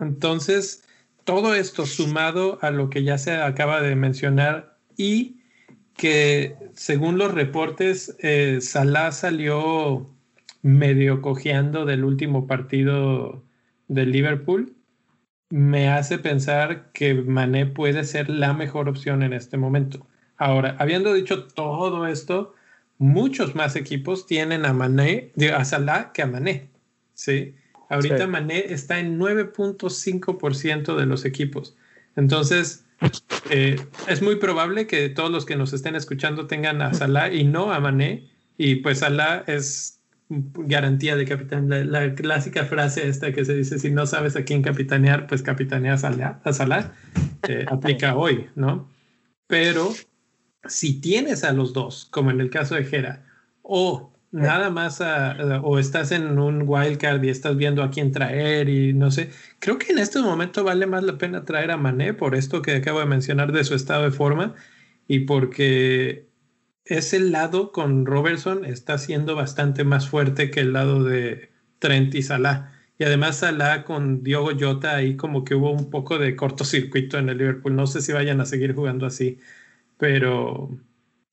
Entonces, 0.00 0.82
todo 1.24 1.54
esto 1.54 1.84
sumado 1.84 2.58
a 2.62 2.70
lo 2.70 2.88
que 2.88 3.04
ya 3.04 3.18
se 3.18 3.32
acaba 3.32 3.82
de 3.82 3.96
mencionar 3.96 4.78
y 4.96 5.42
que 5.96 6.56
según 6.74 7.18
los 7.18 7.32
reportes, 7.32 8.16
eh, 8.20 8.58
Salah 8.60 9.12
salió 9.12 10.10
medio 10.62 11.22
cojeando 11.22 11.84
del 11.84 12.04
último 12.04 12.46
partido 12.46 13.44
de 13.88 14.06
Liverpool, 14.06 14.74
me 15.48 15.88
hace 15.88 16.18
pensar 16.18 16.90
que 16.92 17.14
Mané 17.14 17.66
puede 17.66 18.04
ser 18.04 18.28
la 18.28 18.52
mejor 18.52 18.88
opción 18.88 19.22
en 19.22 19.32
este 19.32 19.56
momento. 19.56 20.06
Ahora, 20.36 20.76
habiendo 20.78 21.14
dicho 21.14 21.44
todo 21.44 22.06
esto, 22.06 22.54
muchos 22.98 23.54
más 23.54 23.76
equipos 23.76 24.26
tienen 24.26 24.66
a 24.66 24.72
Mané, 24.72 25.32
a 25.54 25.64
Salah 25.64 26.12
que 26.12 26.22
a 26.22 26.26
Mané. 26.26 26.68
¿sí? 27.14 27.54
Ahorita 27.88 28.26
Mané 28.26 28.72
está 28.72 28.98
en 28.98 29.18
9.5% 29.18 30.96
de 30.96 31.06
los 31.06 31.24
equipos. 31.24 31.76
Entonces, 32.16 32.85
eh, 33.50 33.76
es 34.08 34.22
muy 34.22 34.36
probable 34.36 34.86
que 34.86 35.08
todos 35.08 35.30
los 35.30 35.44
que 35.44 35.56
nos 35.56 35.72
estén 35.72 35.96
escuchando 35.96 36.46
tengan 36.46 36.82
a 36.82 36.94
Salah 36.94 37.32
y 37.32 37.44
no 37.44 37.72
a 37.72 37.80
Mané. 37.80 38.28
Y 38.56 38.76
pues 38.76 39.00
Salah 39.00 39.44
es 39.46 40.00
garantía 40.28 41.16
de 41.16 41.24
capitán. 41.24 41.68
La, 41.68 42.14
clásica 42.14 42.64
frase 42.64 43.08
esta 43.08 43.32
que 43.32 43.44
se 43.44 43.54
dice, 43.54 43.78
si 43.78 43.90
no 43.90 44.06
sabes 44.06 44.36
a 44.36 44.44
quién 44.44 44.62
capitanear, 44.62 45.26
pues 45.26 45.42
capitanea 45.42 45.94
a 45.94 45.98
Salah, 45.98 46.40
a 46.44 46.52
Salah 46.52 46.92
eh, 47.48 47.66
aplica 47.70 48.16
hoy, 48.16 48.48
¿no? 48.54 48.88
Pero 49.46 49.92
si 50.64 51.00
tienes 51.00 51.44
a 51.44 51.52
los 51.52 51.72
dos, 51.72 52.06
como 52.10 52.30
en 52.30 52.40
el 52.40 52.50
caso 52.50 52.74
de 52.74 52.84
Jera, 52.84 53.24
o 53.62 54.12
nada 54.30 54.70
más 54.70 55.00
o 55.62 55.78
estás 55.78 56.12
en 56.12 56.38
un 56.38 56.64
wildcard 56.66 57.22
y 57.24 57.30
estás 57.30 57.56
viendo 57.56 57.82
a 57.82 57.90
quién 57.90 58.12
traer 58.12 58.68
y 58.68 58.92
no 58.92 59.10
sé, 59.10 59.30
creo 59.58 59.78
que 59.78 59.92
en 59.92 59.98
este 59.98 60.20
momento 60.20 60.64
vale 60.64 60.86
más 60.86 61.04
la 61.04 61.18
pena 61.18 61.44
traer 61.44 61.70
a 61.70 61.76
Mané 61.76 62.14
por 62.14 62.34
esto 62.34 62.62
que 62.62 62.76
acabo 62.76 63.00
de 63.00 63.06
mencionar 63.06 63.52
de 63.52 63.64
su 63.64 63.74
estado 63.74 64.04
de 64.04 64.10
forma 64.10 64.54
y 65.08 65.20
porque 65.20 66.28
ese 66.84 67.20
lado 67.20 67.72
con 67.72 68.06
Robertson 68.06 68.64
está 68.64 68.98
siendo 68.98 69.34
bastante 69.36 69.84
más 69.84 70.08
fuerte 70.08 70.50
que 70.50 70.60
el 70.60 70.72
lado 70.72 71.02
de 71.04 71.50
Trent 71.78 72.14
y 72.14 72.22
Salah. 72.22 72.72
Y 72.98 73.04
además 73.04 73.38
Salah 73.38 73.84
con 73.84 74.22
Diogo 74.22 74.50
Jota 74.58 74.96
ahí 74.96 75.16
como 75.16 75.44
que 75.44 75.54
hubo 75.54 75.70
un 75.72 75.90
poco 75.90 76.18
de 76.18 76.36
cortocircuito 76.36 77.18
en 77.18 77.28
el 77.28 77.38
Liverpool. 77.38 77.76
No 77.76 77.86
sé 77.86 78.00
si 78.02 78.12
vayan 78.12 78.40
a 78.40 78.46
seguir 78.46 78.74
jugando 78.74 79.06
así 79.06 79.38
pero, 79.96 80.70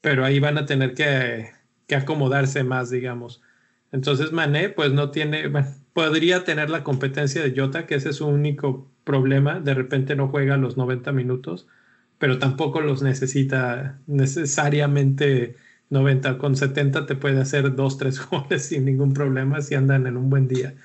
pero 0.01 0.25
ahí 0.25 0.39
van 0.39 0.57
a 0.57 0.65
tener 0.65 0.93
que, 0.93 1.51
que 1.87 1.95
acomodarse 1.95 2.63
más, 2.63 2.89
digamos. 2.89 3.41
Entonces 3.91 4.31
Mané, 4.31 4.69
pues 4.69 4.91
no 4.91 5.11
tiene, 5.11 5.51
podría 5.93 6.43
tener 6.43 6.69
la 6.69 6.83
competencia 6.83 7.43
de 7.43 7.53
Jota, 7.55 7.85
que 7.85 7.95
ese 7.95 8.09
es 8.09 8.17
su 8.17 8.27
único 8.27 8.89
problema. 9.03 9.59
De 9.59 9.73
repente 9.73 10.15
no 10.15 10.29
juega 10.29 10.57
los 10.57 10.77
90 10.77 11.11
minutos, 11.11 11.67
pero 12.17 12.39
tampoco 12.39 12.81
los 12.81 13.03
necesita 13.03 13.99
necesariamente 14.07 15.55
90. 15.89 16.37
Con 16.37 16.55
70 16.55 17.05
te 17.05 17.15
puede 17.15 17.39
hacer 17.41 17.75
dos, 17.75 17.97
tres 17.97 18.19
goles 18.29 18.65
sin 18.65 18.85
ningún 18.85 19.13
problema 19.13 19.61
si 19.61 19.75
andan 19.75 20.07
en 20.07 20.17
un 20.17 20.29
buen 20.29 20.47
día. 20.47 20.75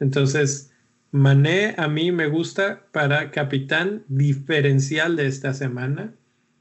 Entonces, 0.00 0.72
Mané 1.10 1.74
a 1.78 1.88
mí 1.88 2.10
me 2.10 2.26
gusta 2.26 2.86
para 2.92 3.30
capitán 3.30 4.04
diferencial 4.08 5.16
de 5.16 5.26
esta 5.26 5.54
semana 5.54 6.12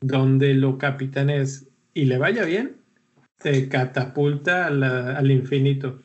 donde 0.02 0.54
lo 0.54 0.78
capitanes 0.78 1.70
y 1.94 2.06
le 2.06 2.18
vaya 2.18 2.44
bien, 2.46 2.76
te 3.38 3.70
catapulta 3.70 4.68
al, 4.68 5.32
infinito. 5.32 6.00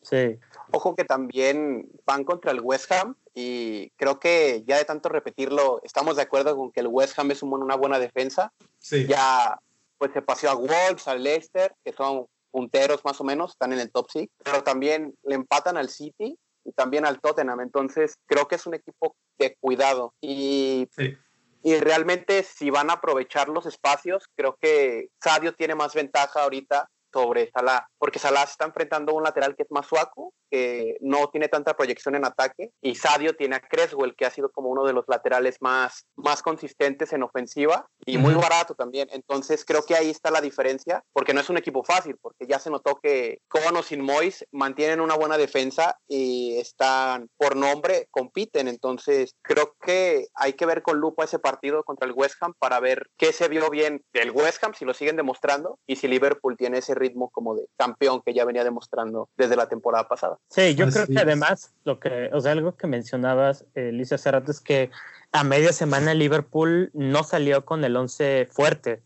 Sí. 0.00 0.38
Ojo 0.72 0.96
que 0.96 1.04
también 1.04 1.88
van 2.04 2.24
contra 2.24 2.50
el 2.50 2.60
West 2.60 2.90
Ham 2.92 3.16
y 3.34 3.90
creo 3.90 4.18
que 4.18 4.64
ya 4.66 4.78
de 4.78 4.84
tanto 4.84 5.08
repetirlo, 5.08 5.80
estamos 5.84 6.16
de 6.16 6.22
acuerdo 6.22 6.56
con 6.56 6.72
que 6.72 6.80
el 6.80 6.88
West 6.88 7.18
Ham 7.18 7.30
es 7.30 7.42
una 7.42 7.76
buena 7.76 7.98
defensa. 7.98 8.52
Sí. 8.78 9.06
Ya 9.06 9.60
pues 9.98 10.12
se 10.12 10.22
paseó 10.22 10.50
a 10.50 10.54
Wolves, 10.54 11.06
al 11.06 11.22
Leicester, 11.22 11.74
que 11.84 11.92
son 11.92 12.26
punteros 12.50 13.04
más 13.04 13.20
o 13.20 13.24
menos, 13.24 13.52
están 13.52 13.72
en 13.72 13.78
el 13.78 13.90
top 13.90 14.08
6, 14.12 14.28
pero 14.42 14.62
también 14.62 15.14
le 15.22 15.36
empatan 15.36 15.76
al 15.76 15.88
City 15.88 16.36
y 16.64 16.72
también 16.72 17.06
al 17.06 17.20
Tottenham. 17.20 17.60
Entonces 17.60 18.16
creo 18.26 18.48
que 18.48 18.56
es 18.56 18.66
un 18.66 18.74
equipo 18.74 19.14
de 19.38 19.56
cuidado. 19.60 20.14
Y 20.20 20.88
sí 20.96 21.16
y 21.62 21.76
realmente 21.78 22.42
si 22.42 22.70
van 22.70 22.90
a 22.90 22.94
aprovechar 22.94 23.48
los 23.48 23.66
espacios, 23.66 24.24
creo 24.34 24.56
que 24.60 25.08
Sadio 25.22 25.54
tiene 25.54 25.74
más 25.74 25.94
ventaja 25.94 26.42
ahorita 26.42 26.88
sobre 27.12 27.50
Salah, 27.50 27.86
porque 27.98 28.18
Salah 28.18 28.46
se 28.46 28.52
está 28.52 28.64
enfrentando 28.64 29.12
a 29.12 29.16
un 29.16 29.22
lateral 29.22 29.54
que 29.56 29.64
es 29.64 29.70
más 29.70 29.86
suaco, 29.86 30.32
que 30.50 30.96
no 31.00 31.28
tiene 31.28 31.48
tanta 31.48 31.74
proyección 31.74 32.14
en 32.14 32.24
ataque, 32.24 32.70
y 32.82 32.94
Sadio 32.94 33.34
tiene 33.34 33.56
a 33.56 33.60
Creswell, 33.60 34.14
que 34.14 34.26
ha 34.26 34.30
sido 34.30 34.50
como 34.50 34.68
uno 34.68 34.84
de 34.84 34.92
los 34.92 35.04
laterales 35.08 35.56
más, 35.60 36.06
más 36.16 36.42
consistentes 36.42 37.12
en 37.12 37.22
ofensiva 37.22 37.86
y 38.04 38.18
muy 38.18 38.34
barato 38.34 38.74
también. 38.74 39.08
Entonces 39.12 39.64
creo 39.64 39.82
que 39.84 39.94
ahí 39.94 40.10
está 40.10 40.30
la 40.30 40.40
diferencia, 40.40 41.02
porque 41.12 41.32
no 41.32 41.40
es 41.40 41.48
un 41.48 41.56
equipo 41.56 41.84
fácil, 41.84 42.16
porque 42.20 42.46
ya 42.46 42.58
se 42.58 42.70
notó 42.70 43.00
que 43.02 43.40
Cono 43.48 43.82
sin 43.82 44.02
Mois 44.02 44.44
mantienen 44.52 45.00
una 45.00 45.14
buena 45.14 45.38
defensa 45.38 45.98
y 46.06 46.58
están 46.58 47.28
por 47.38 47.56
nombre, 47.56 48.08
compiten. 48.10 48.68
Entonces 48.68 49.34
creo 49.42 49.74
que 49.80 50.26
hay 50.34 50.52
que 50.52 50.66
ver 50.66 50.82
con 50.82 50.98
lupa 50.98 51.24
ese 51.24 51.38
partido 51.38 51.82
contra 51.84 52.06
el 52.06 52.14
West 52.14 52.36
Ham 52.40 52.54
para 52.58 52.80
ver 52.80 53.06
qué 53.16 53.32
se 53.32 53.48
vio 53.48 53.70
bien 53.70 54.02
del 54.12 54.30
West 54.30 54.62
Ham, 54.62 54.74
si 54.74 54.84
lo 54.84 54.94
siguen 54.94 55.16
demostrando, 55.16 55.78
y 55.86 55.96
si 55.96 56.08
Liverpool 56.08 56.56
tiene 56.56 56.78
ese 56.78 56.94
ritmo 57.02 57.30
como 57.30 57.54
de 57.54 57.66
campeón 57.76 58.22
que 58.24 58.32
ya 58.32 58.44
venía 58.44 58.64
demostrando 58.64 59.28
desde 59.36 59.56
la 59.56 59.68
temporada 59.68 60.08
pasada. 60.08 60.38
Sí, 60.48 60.74
yo 60.74 60.88
creo 60.88 61.06
que 61.06 61.18
además, 61.18 61.74
lo 61.84 61.98
que, 61.98 62.30
o 62.32 62.40
sea, 62.40 62.52
algo 62.52 62.76
que 62.76 62.86
mencionabas, 62.86 63.66
eh, 63.74 63.92
Lisa, 63.92 64.14
hace 64.14 64.30
rato 64.30 64.50
es 64.50 64.60
que 64.60 64.90
a 65.32 65.44
media 65.44 65.72
semana 65.72 66.14
Liverpool 66.14 66.90
no 66.94 67.24
salió 67.24 67.64
con 67.64 67.84
el 67.84 67.96
11 67.96 68.48
fuerte. 68.50 69.02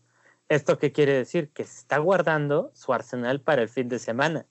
¿Esto 0.49 0.77
qué 0.77 0.91
quiere 0.91 1.13
decir? 1.13 1.49
Que 1.49 1.63
se 1.63 1.79
está 1.79 1.97
guardando 1.97 2.71
su 2.73 2.93
arsenal 2.93 3.41
para 3.41 3.61
el 3.61 3.69
fin 3.69 3.89
de 3.89 3.99
semana. 3.99 4.45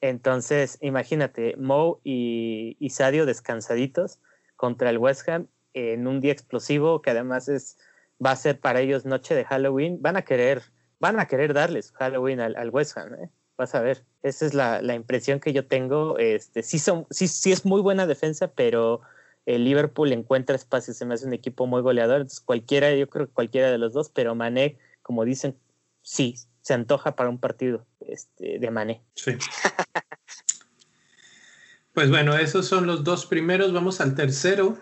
Entonces, 0.00 0.78
imagínate, 0.80 1.56
Mo 1.56 2.00
y, 2.04 2.76
y 2.78 2.90
Sadio 2.90 3.26
descansaditos 3.26 4.20
contra 4.56 4.90
el 4.90 4.98
West 4.98 5.28
Ham 5.28 5.48
en 5.74 6.06
un 6.06 6.20
día 6.20 6.32
explosivo 6.32 7.00
que 7.02 7.10
además 7.10 7.48
es 7.48 7.78
va 8.24 8.32
a 8.32 8.36
ser 8.36 8.60
para 8.60 8.80
ellos 8.80 9.04
noche 9.04 9.34
de 9.34 9.44
Halloween. 9.44 9.98
Van 10.00 10.16
a 10.16 10.22
querer 10.22 10.62
van 11.00 11.18
a 11.18 11.26
querer 11.26 11.52
darles 11.52 11.92
Halloween 11.92 12.40
al, 12.40 12.70
West 12.70 12.96
Ham, 12.96 13.14
¿eh? 13.14 13.30
Vas 13.56 13.74
a 13.74 13.80
ver. 13.80 14.04
Esa 14.22 14.46
es 14.46 14.54
la, 14.54 14.94
impresión 14.94 15.40
que 15.40 15.52
yo 15.52 15.66
tengo. 15.66 16.18
Este, 16.18 16.62
sí, 16.62 16.78
son, 16.78 17.06
sí, 17.10 17.26
sí 17.26 17.50
es 17.50 17.64
muy 17.64 17.80
buena 17.80 18.06
defensa, 18.06 18.52
pero 18.52 19.00
el 19.46 19.64
Liverpool 19.64 20.12
encuentra 20.12 20.56
espacios, 20.56 20.96
se 20.96 21.04
me 21.04 21.14
hace 21.14 21.26
un 21.26 21.32
equipo 21.32 21.66
muy 21.66 21.82
goleador. 21.82 22.20
Entonces, 22.20 22.40
cualquiera, 22.40 22.94
yo 22.94 23.08
creo 23.08 23.26
que 23.26 23.32
cualquiera 23.32 23.70
de 23.70 23.78
los 23.78 23.92
dos, 23.92 24.10
pero 24.10 24.34
Mané, 24.34 24.78
como 25.02 25.24
dicen, 25.24 25.56
sí, 26.02 26.36
se 26.62 26.74
antoja 26.74 27.16
para 27.16 27.28
un 27.28 27.38
partido 27.38 27.86
este, 28.00 28.58
de 28.58 28.70
Mané. 28.70 29.02
Sí. 29.14 29.32
pues 31.94 32.10
bueno, 32.10 32.36
esos 32.36 32.66
son 32.66 32.86
los 32.86 33.04
dos 33.04 33.26
primeros. 33.26 33.72
Vamos 33.72 34.00
al 34.00 34.14
tercero. 34.14 34.78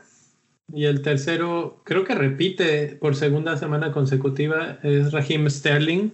Y 0.73 0.85
el 0.85 1.01
tercero, 1.01 1.81
creo 1.85 2.05
que 2.05 2.15
repite 2.15 2.97
por 3.01 3.17
segunda 3.17 3.57
semana 3.57 3.91
consecutiva, 3.91 4.79
es 4.83 5.13
Raheem 5.13 5.49
Sterling, 5.49 6.11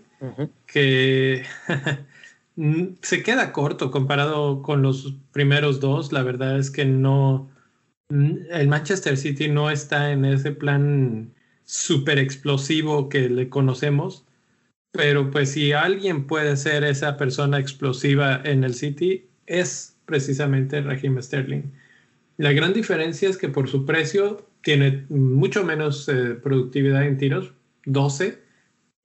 que 0.66 1.44
se 3.02 3.22
queda 3.22 3.52
corto 3.52 3.90
comparado 3.90 4.62
con 4.62 4.82
los 4.82 5.14
primeros 5.32 5.80
dos. 5.80 6.12
La 6.12 6.22
verdad 6.22 6.58
es 6.58 6.70
que 6.70 6.84
no, 6.84 7.50
el 8.08 8.68
Manchester 8.68 9.16
City 9.16 9.48
no 9.48 9.70
está 9.70 10.12
en 10.12 10.24
ese 10.24 10.52
plan 10.52 11.34
súper 11.64 12.18
explosivo 12.18 13.08
que 13.08 13.28
le 13.28 13.48
conocemos. 13.48 14.24
Pero 14.92 15.32
pues 15.32 15.50
si 15.50 15.72
alguien 15.72 16.28
puede 16.28 16.56
ser 16.56 16.84
esa 16.84 17.16
persona 17.16 17.58
explosiva 17.58 18.40
en 18.44 18.62
el 18.62 18.74
City, 18.74 19.26
es 19.46 19.96
precisamente 20.06 20.80
Raheem 20.80 21.20
Sterling. 21.20 21.72
La 22.36 22.52
gran 22.52 22.72
diferencia 22.72 23.28
es 23.28 23.36
que 23.36 23.48
por 23.48 23.68
su 23.68 23.84
precio 23.84 24.48
tiene 24.62 25.06
mucho 25.08 25.64
menos 25.64 26.08
eh, 26.08 26.34
productividad 26.34 27.04
en 27.04 27.18
tiros, 27.18 27.52
12, 27.86 28.42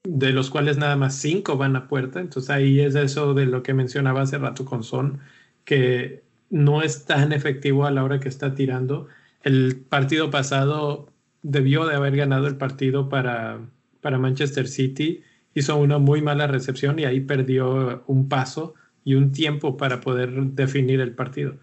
de 0.03 0.31
los 0.31 0.49
cuales 0.49 0.77
nada 0.77 0.95
más 0.95 1.15
5 1.15 1.57
van 1.57 1.75
a 1.75 1.87
puerta. 1.87 2.19
Entonces 2.19 2.49
ahí 2.49 2.79
es 2.79 2.95
eso 2.95 3.33
de 3.33 3.45
lo 3.45 3.61
que 3.61 3.73
mencionaba 3.73 4.21
hace 4.21 4.37
rato 4.37 4.65
con 4.65 4.83
Son, 4.83 5.19
que 5.65 6.23
no 6.49 6.81
es 6.81 7.05
tan 7.05 7.31
efectivo 7.33 7.85
a 7.85 7.91
la 7.91 8.03
hora 8.03 8.19
que 8.19 8.29
está 8.29 8.55
tirando. 8.55 9.07
El 9.43 9.77
partido 9.77 10.31
pasado 10.31 11.09
debió 11.43 11.85
de 11.85 11.95
haber 11.95 12.15
ganado 12.15 12.47
el 12.47 12.57
partido 12.57 13.09
para, 13.09 13.59
para 14.01 14.17
Manchester 14.17 14.67
City. 14.67 15.23
Hizo 15.53 15.77
una 15.77 15.99
muy 15.99 16.21
mala 16.21 16.47
recepción 16.47 16.99
y 16.99 17.05
ahí 17.05 17.19
perdió 17.21 18.03
un 18.07 18.29
paso 18.29 18.75
y 19.03 19.15
un 19.15 19.31
tiempo 19.31 19.77
para 19.77 20.01
poder 20.01 20.31
definir 20.53 21.01
el 21.01 21.13
partido. 21.13 21.57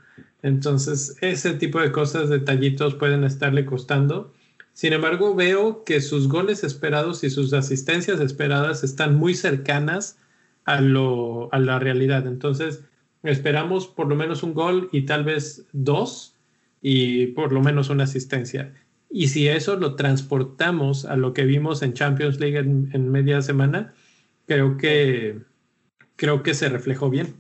Entonces, 0.46 1.16
ese 1.22 1.54
tipo 1.54 1.80
de 1.80 1.90
cosas, 1.90 2.28
detallitos 2.28 2.94
pueden 2.94 3.24
estarle 3.24 3.66
costando. 3.66 4.32
Sin 4.74 4.92
embargo, 4.92 5.34
veo 5.34 5.82
que 5.82 6.00
sus 6.00 6.28
goles 6.28 6.62
esperados 6.62 7.24
y 7.24 7.30
sus 7.30 7.52
asistencias 7.52 8.20
esperadas 8.20 8.84
están 8.84 9.16
muy 9.16 9.34
cercanas 9.34 10.20
a, 10.64 10.80
lo, 10.80 11.52
a 11.52 11.58
la 11.58 11.80
realidad. 11.80 12.28
Entonces, 12.28 12.84
esperamos 13.24 13.88
por 13.88 14.06
lo 14.06 14.14
menos 14.14 14.44
un 14.44 14.54
gol 14.54 14.88
y 14.92 15.02
tal 15.02 15.24
vez 15.24 15.66
dos 15.72 16.36
y 16.80 17.26
por 17.28 17.50
lo 17.50 17.60
menos 17.60 17.90
una 17.90 18.04
asistencia. 18.04 18.72
Y 19.10 19.28
si 19.28 19.48
eso 19.48 19.74
lo 19.74 19.96
transportamos 19.96 21.06
a 21.06 21.16
lo 21.16 21.32
que 21.32 21.44
vimos 21.44 21.82
en 21.82 21.92
Champions 21.92 22.38
League 22.38 22.58
en, 22.58 22.90
en 22.92 23.10
media 23.10 23.42
semana, 23.42 23.94
creo 24.46 24.76
que, 24.76 25.40
creo 26.14 26.44
que 26.44 26.54
se 26.54 26.68
reflejó 26.68 27.10
bien. 27.10 27.34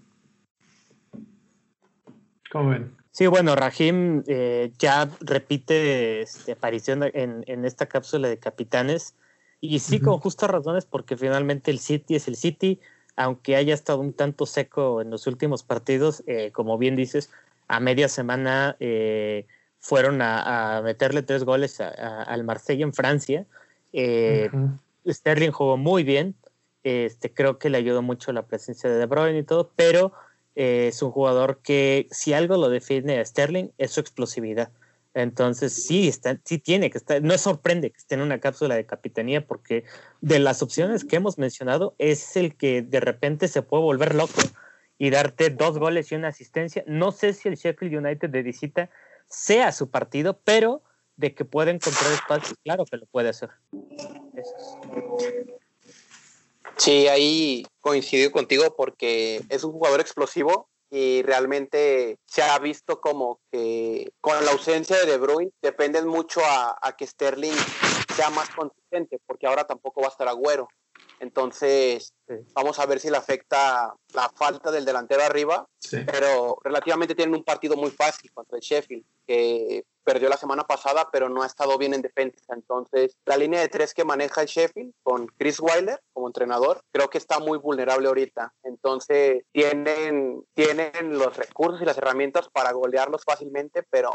¿Cómo 2.50 2.70
ven? 2.70 2.95
Sí, 3.16 3.28
bueno, 3.28 3.56
Rahim 3.56 4.24
eh, 4.26 4.72
ya 4.78 5.08
repite 5.20 6.20
este, 6.20 6.52
aparición 6.52 7.02
en, 7.02 7.64
esta 7.64 7.86
cápsula 7.86 8.28
de 8.28 8.38
capitanes. 8.38 9.14
Y 9.58 9.78
sí, 9.78 10.00
con 10.00 10.18
justas 10.18 10.50
razones, 10.50 10.84
porque 10.84 11.16
finalmente 11.16 11.70
el 11.70 11.78
City 11.78 12.16
es 12.16 12.28
el 12.28 12.36
City, 12.36 12.78
aunque 13.16 13.56
haya 13.56 13.72
estado 13.72 14.00
un 14.00 14.12
tanto 14.12 14.44
seco 14.44 15.00
en 15.00 15.08
los 15.08 15.26
últimos 15.26 15.62
partidos, 15.62 16.24
eh, 16.26 16.50
como 16.52 16.76
bien 16.76 16.94
dices, 16.94 17.30
a 17.68 17.80
media 17.80 18.10
semana 18.10 18.76
eh, 18.80 19.46
fueron 19.78 20.20
a, 20.20 20.82
meterle 20.84 21.22
tres 21.22 21.44
goles 21.44 21.80
al 21.80 22.44
Marsella 22.44 22.84
en 22.84 22.92
Francia. 22.92 23.46
Sterling 23.94 25.52
jugó 25.52 25.78
muy 25.78 26.04
bien, 26.04 26.34
este, 26.82 27.32
creo 27.32 27.58
que 27.58 27.70
le 27.70 27.78
ayudó 27.78 28.02
mucho 28.02 28.30
la 28.34 28.42
presencia 28.42 28.90
de 28.90 28.98
De 28.98 29.06
Bruyne 29.06 29.38
y 29.38 29.42
todo, 29.42 29.70
pero 29.74 30.12
es 30.56 31.02
un 31.02 31.10
jugador 31.10 31.60
que 31.62 32.08
si 32.10 32.32
algo 32.32 32.56
lo 32.56 32.68
define 32.70 33.20
a 33.20 33.24
Sterling 33.24 33.68
es 33.78 33.92
su 33.92 34.00
explosividad. 34.00 34.72
Entonces 35.14 35.86
sí, 35.86 36.08
está, 36.08 36.38
sí 36.44 36.58
tiene 36.58 36.90
que 36.90 36.98
estar, 36.98 37.22
no 37.22 37.38
sorprende 37.38 37.90
que 37.90 37.96
esté 37.96 38.16
en 38.16 38.22
una 38.22 38.40
cápsula 38.40 38.74
de 38.74 38.84
capitanía 38.84 39.46
porque 39.46 39.84
de 40.20 40.38
las 40.38 40.62
opciones 40.62 41.04
que 41.04 41.16
hemos 41.16 41.38
mencionado 41.38 41.94
es 41.98 42.36
el 42.36 42.54
que 42.56 42.82
de 42.82 43.00
repente 43.00 43.48
se 43.48 43.62
puede 43.62 43.82
volver 43.82 44.14
loco 44.14 44.40
y 44.98 45.10
darte 45.10 45.50
dos 45.50 45.78
goles 45.78 46.10
y 46.10 46.16
una 46.16 46.28
asistencia. 46.28 46.84
No 46.86 47.12
sé 47.12 47.32
si 47.32 47.48
el 47.48 47.56
Sheffield 47.56 47.96
United 47.96 48.28
de 48.28 48.42
visita 48.42 48.90
sea 49.26 49.72
su 49.72 49.90
partido, 49.90 50.38
pero 50.44 50.82
de 51.16 51.34
que 51.34 51.44
puede 51.44 51.70
encontrar 51.70 52.12
espacio, 52.12 52.56
claro 52.62 52.84
que 52.84 52.96
lo 52.98 53.06
puede 53.06 53.30
hacer. 53.30 53.50
Sí, 56.76 57.08
ahí 57.08 57.64
coincido 57.80 58.30
contigo 58.30 58.74
porque 58.76 59.40
es 59.48 59.64
un 59.64 59.72
jugador 59.72 60.00
explosivo 60.00 60.68
y 60.90 61.22
realmente 61.22 62.18
se 62.26 62.42
ha 62.42 62.58
visto 62.58 63.00
como 63.00 63.40
que 63.50 64.12
con 64.20 64.44
la 64.44 64.52
ausencia 64.52 64.96
de 64.98 65.06
De 65.06 65.18
Bruyne 65.18 65.52
dependen 65.62 66.06
mucho 66.06 66.40
a, 66.44 66.94
que 66.96 67.06
Sterling 67.06 67.56
sea 68.14 68.30
más 68.30 68.50
consistente, 68.50 69.18
porque 69.26 69.46
ahora 69.46 69.66
tampoco 69.66 70.00
va 70.00 70.08
a 70.08 70.10
estar 70.10 70.28
Agüero. 70.28 70.68
Entonces, 71.20 72.12
vamos 72.52 72.78
a 72.78 72.86
ver 72.86 73.00
si 73.00 73.10
le 73.10 73.16
afecta 73.16 73.94
la 74.12 74.28
falta 74.30 74.70
del 74.70 74.84
delantero 74.84 75.22
arriba, 75.22 75.66
pero 75.90 76.58
relativamente 76.62 77.14
tienen 77.14 77.34
un 77.34 77.44
partido 77.44 77.76
muy 77.76 77.90
fácil 77.90 78.30
contra 78.32 78.56
el 78.56 78.62
Sheffield, 78.62 79.04
que 79.26 79.84
perdió 80.04 80.28
la 80.28 80.36
semana 80.36 80.64
pasada, 80.64 81.08
pero 81.10 81.28
no 81.28 81.42
ha 81.42 81.46
estado 81.46 81.78
bien 81.78 81.94
en 81.94 82.02
defensa. 82.02 82.54
Entonces, 82.54 83.16
la 83.24 83.36
línea 83.36 83.60
de 83.60 83.68
tres 83.68 83.94
que 83.94 84.04
maneja 84.04 84.42
el 84.42 84.48
Sheffield 84.48 84.92
con 85.02 85.26
Chris 85.38 85.58
Weiler 85.60 86.00
como 86.12 86.28
entrenador, 86.28 86.80
creo 86.92 87.08
que 87.08 87.18
está 87.18 87.38
muy 87.38 87.58
vulnerable 87.58 88.08
ahorita. 88.08 88.52
Entonces, 88.62 89.44
tienen, 89.52 90.44
tienen 90.54 91.18
los 91.18 91.36
recursos 91.36 91.80
y 91.82 91.86
las 91.86 91.98
herramientas 91.98 92.48
para 92.52 92.72
golearlos 92.72 93.24
fácilmente, 93.24 93.82
pero 93.90 94.12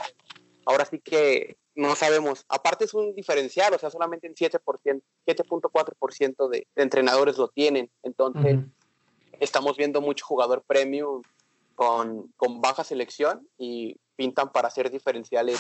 ahora 0.66 0.86
sí 0.86 1.00
que 1.00 1.58
no 1.76 1.96
sabemos. 1.96 2.46
Aparte 2.50 2.86
es 2.86 2.94
un 2.94 3.16
diferencial, 3.16 3.74
o 3.74 3.80
sea, 3.80 3.90
solamente 3.90 4.28
en 4.28 4.36
7%, 4.36 4.60
7.4% 5.26 6.50
de, 6.50 6.68
de 6.76 6.84
entrenadores 6.84 7.38
lo 7.38 7.48
tienen. 7.48 7.90
Entonces, 8.04 8.60
estamos 9.40 9.78
viendo 9.78 10.02
mucho 10.02 10.26
jugador 10.26 10.64
premium 10.66 11.22
con, 11.76 12.28
con 12.38 12.62
baja 12.62 12.84
selección 12.84 13.48
y 13.58 13.98
pintan 14.16 14.52
para 14.52 14.70
ser 14.70 14.92
diferenciales 14.92 15.60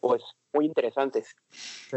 pues 0.00 0.22
muy 0.52 0.66
interesantes. 0.66 1.28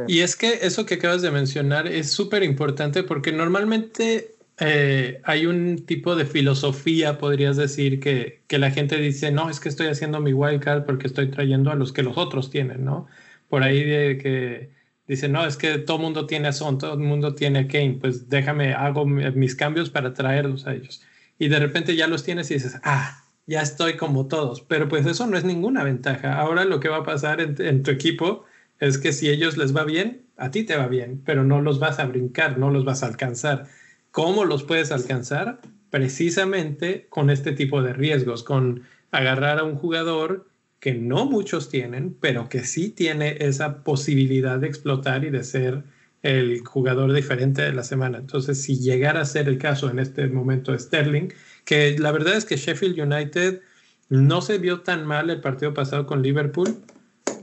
Y 0.08 0.22
es 0.22 0.36
que 0.36 0.60
eso 0.62 0.86
que 0.86 0.94
acabas 0.96 1.22
de 1.24 1.32
mencionar 1.32 1.88
es 1.88 2.12
súper 2.12 2.44
importante 2.44 3.04
porque 3.04 3.32
normalmente 3.32 4.35
eh, 4.60 5.22
hay 5.26 5.46
un 5.46 5.86
tipo 5.86 6.16
de 6.16 6.26
filosofía, 6.26 7.18
podrías 7.18 7.58
decir, 7.58 8.00
que, 8.00 8.44
que, 8.48 8.58
la 8.58 8.72
gente 8.72 8.98
dice, 8.98 9.32
no, 9.32 9.50
es 9.50 9.60
que 9.60 9.70
estoy 9.70 9.88
haciendo 9.88 10.22
mi 10.22 10.34
wildcard 10.34 10.86
porque 10.86 11.08
estoy 11.08 11.30
trayendo 11.30 11.72
a 11.72 11.76
los 11.76 11.92
que 11.92 12.04
los 12.04 12.18
otros 12.18 12.50
tienen, 12.50 12.86
¿no? 12.86 13.08
Por 13.50 13.64
ahí 13.64 13.84
de 13.84 14.18
que 14.18 14.72
dice, 15.08 15.28
no, 15.28 15.46
es 15.46 15.58
que 15.58 15.78
todo 15.80 15.98
mundo 15.98 16.26
tiene 16.26 16.48
a 16.48 16.54
Son, 16.54 16.78
todo 16.78 16.94
el 16.94 17.00
mundo 17.00 17.36
tiene 17.36 17.60
a 17.60 17.68
Kane, 17.68 17.98
pues 18.00 18.30
déjame, 18.30 18.74
hago 18.74 19.06
mis 19.06 19.56
cambios 19.56 19.90
para 19.90 20.14
traerlos 20.14 20.68
a 20.68 20.74
ellos. 20.74 21.04
Y 21.38 21.50
de 21.50 21.60
repente 21.60 21.96
ya 21.96 22.08
los 22.08 22.24
tienes 22.24 22.50
y 22.52 22.56
dices, 22.56 22.80
ah, 22.84 23.24
ya 23.48 23.62
estoy 23.62 23.98
como 23.98 24.28
todos, 24.28 24.62
pero 24.62 24.88
pues 24.88 25.06
eso 25.06 25.28
no 25.28 25.38
es 25.38 25.44
ninguna 25.44 25.84
ventaja. 25.84 26.40
Ahora 26.40 26.66
lo 26.66 26.80
que 26.80 26.90
va 26.90 26.98
a 26.98 27.04
pasar 27.04 27.42
en, 27.42 27.56
en 27.60 27.84
tu 27.84 27.92
equipo 27.92 28.46
es 28.80 28.98
que 28.98 29.12
si 29.14 29.30
ellos 29.30 29.58
les 29.58 29.76
va 29.76 29.84
bien, 29.84 30.26
a 30.38 30.52
ti 30.52 30.64
te 30.64 30.76
va 30.78 30.88
bien, 30.88 31.22
pero 31.26 31.44
no 31.44 31.62
los 31.62 31.80
vas 31.80 32.00
a 32.00 32.06
brincar, 32.06 32.58
no 32.58 32.72
los 32.72 32.86
vas 32.86 33.04
a 33.04 33.08
alcanzar. 33.08 33.68
¿Cómo 34.16 34.46
los 34.46 34.64
puedes 34.64 34.94
alcanzar? 34.94 35.60
Precisamente 35.90 37.06
con 37.10 37.30
este 37.30 37.52
tipo 37.52 37.82
de 37.82 37.92
riesgos, 37.92 38.44
con 38.44 38.84
agarrar 39.12 39.60
a 39.60 39.66
un 39.66 39.76
jugador 39.76 40.48
que 40.80 40.94
no 40.94 41.26
muchos 41.26 41.68
tienen, 41.68 42.16
pero 42.22 42.48
que 42.48 42.64
sí 42.64 42.92
tiene 42.92 43.36
esa 43.42 43.84
posibilidad 43.84 44.58
de 44.58 44.68
explotar 44.68 45.26
y 45.26 45.32
de 45.32 45.44
ser 45.44 45.84
el 46.24 46.62
jugador 46.62 47.12
diferente 47.12 47.62
de 47.62 47.74
la 47.74 47.84
semana. 47.84 48.18
Entonces, 48.18 48.62
si 48.62 48.80
llegara 48.80 49.20
a 49.20 49.26
ser 49.26 49.50
el 49.50 49.58
caso 49.58 49.90
en 49.90 50.00
este 50.00 50.28
momento 50.28 50.72
de 50.72 50.80
Sterling, 50.80 51.34
que 51.66 52.00
la 52.00 52.14
verdad 52.14 52.38
es 52.38 52.46
que 52.46 52.56
Sheffield 52.56 52.98
United 52.98 53.64
no 54.08 54.42
se 54.42 54.60
vio 54.60 54.80
tan 54.80 55.06
mal 55.06 55.30
el 55.30 55.42
partido 55.42 55.74
pasado 55.74 56.06
con 56.06 56.22
Liverpool, 56.22 56.74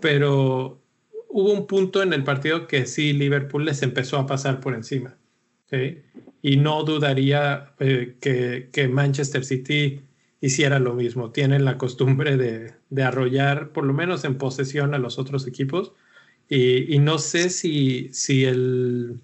pero 0.00 0.80
hubo 1.28 1.52
un 1.52 1.66
punto 1.66 2.02
en 2.02 2.14
el 2.14 2.24
partido 2.24 2.66
que 2.66 2.87
sí, 2.87 3.12
Liverpool 3.12 3.66
les 3.66 3.82
empezó 3.82 4.16
a 4.16 4.26
pasar 4.26 4.61
por 4.61 4.74
encima. 4.74 5.18
Y 6.42 6.57
no 6.57 6.83
dudaría 6.83 7.72
eh, 7.78 8.16
que, 8.20 8.88
Manchester 8.88 9.44
City 9.44 10.02
hiciera 10.40 10.81
lo 10.81 10.94
mismo. 10.94 11.31
Tienen 11.31 11.64
la 11.64 11.78
costumbre 11.78 12.37
de, 12.37 13.02
arrollar, 13.02 13.70
por 13.70 13.85
lo 13.85 13.92
menos 13.94 14.24
en 14.24 14.38
posesión, 14.38 14.94
a 14.94 14.98
los 14.98 15.18
otros 15.18 15.46
equipos. 15.46 15.92
Y, 16.48 16.98
no 16.98 17.18
sé 17.18 17.48
si, 17.48 18.11
si, 18.12 18.44
el, 18.44 19.20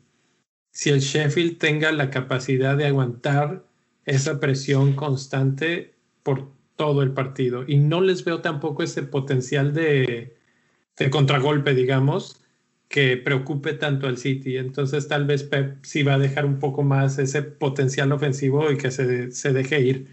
si 0.71 0.91
el 0.91 1.01
Sheffield 1.01 1.59
tenga 1.59 1.93
la 1.93 2.11
capacidad 2.11 2.77
de 2.77 2.87
aguantar 2.87 3.65
esa 4.07 4.41
presión 4.41 4.95
constante 4.95 5.95
por 6.23 6.51
todo 6.77 7.03
el 7.03 7.13
partido. 7.13 7.65
Y 7.67 7.79
no 7.79 8.01
les 8.01 8.25
veo 8.25 8.41
tampoco 8.41 8.83
ese 8.83 9.03
potencial 9.03 9.75
de, 9.75 10.37
de 10.97 11.11
contragolpe, 11.11 11.75
digamos, 11.75 12.41
que 12.89 13.17
preocupe 13.17 13.75
tanto 13.75 14.07
al 14.07 14.19
City. 14.19 14.57
Entonces 14.57 15.09
tal 15.09 15.27
vez 15.27 15.43
Pep 15.43 15.85
sí 15.85 16.03
va 16.03 16.15
a 16.15 16.19
dejar 16.19 16.47
un 16.47 16.59
poco 16.59 16.83
más 16.83 17.19
ese 17.19 17.43
potencial 17.43 18.13
ofensivo 18.13 18.71
y 18.71 18.79
que 18.79 18.91
se, 18.91 19.31
se 19.33 19.53
deje 19.53 19.81
ir. 19.81 20.09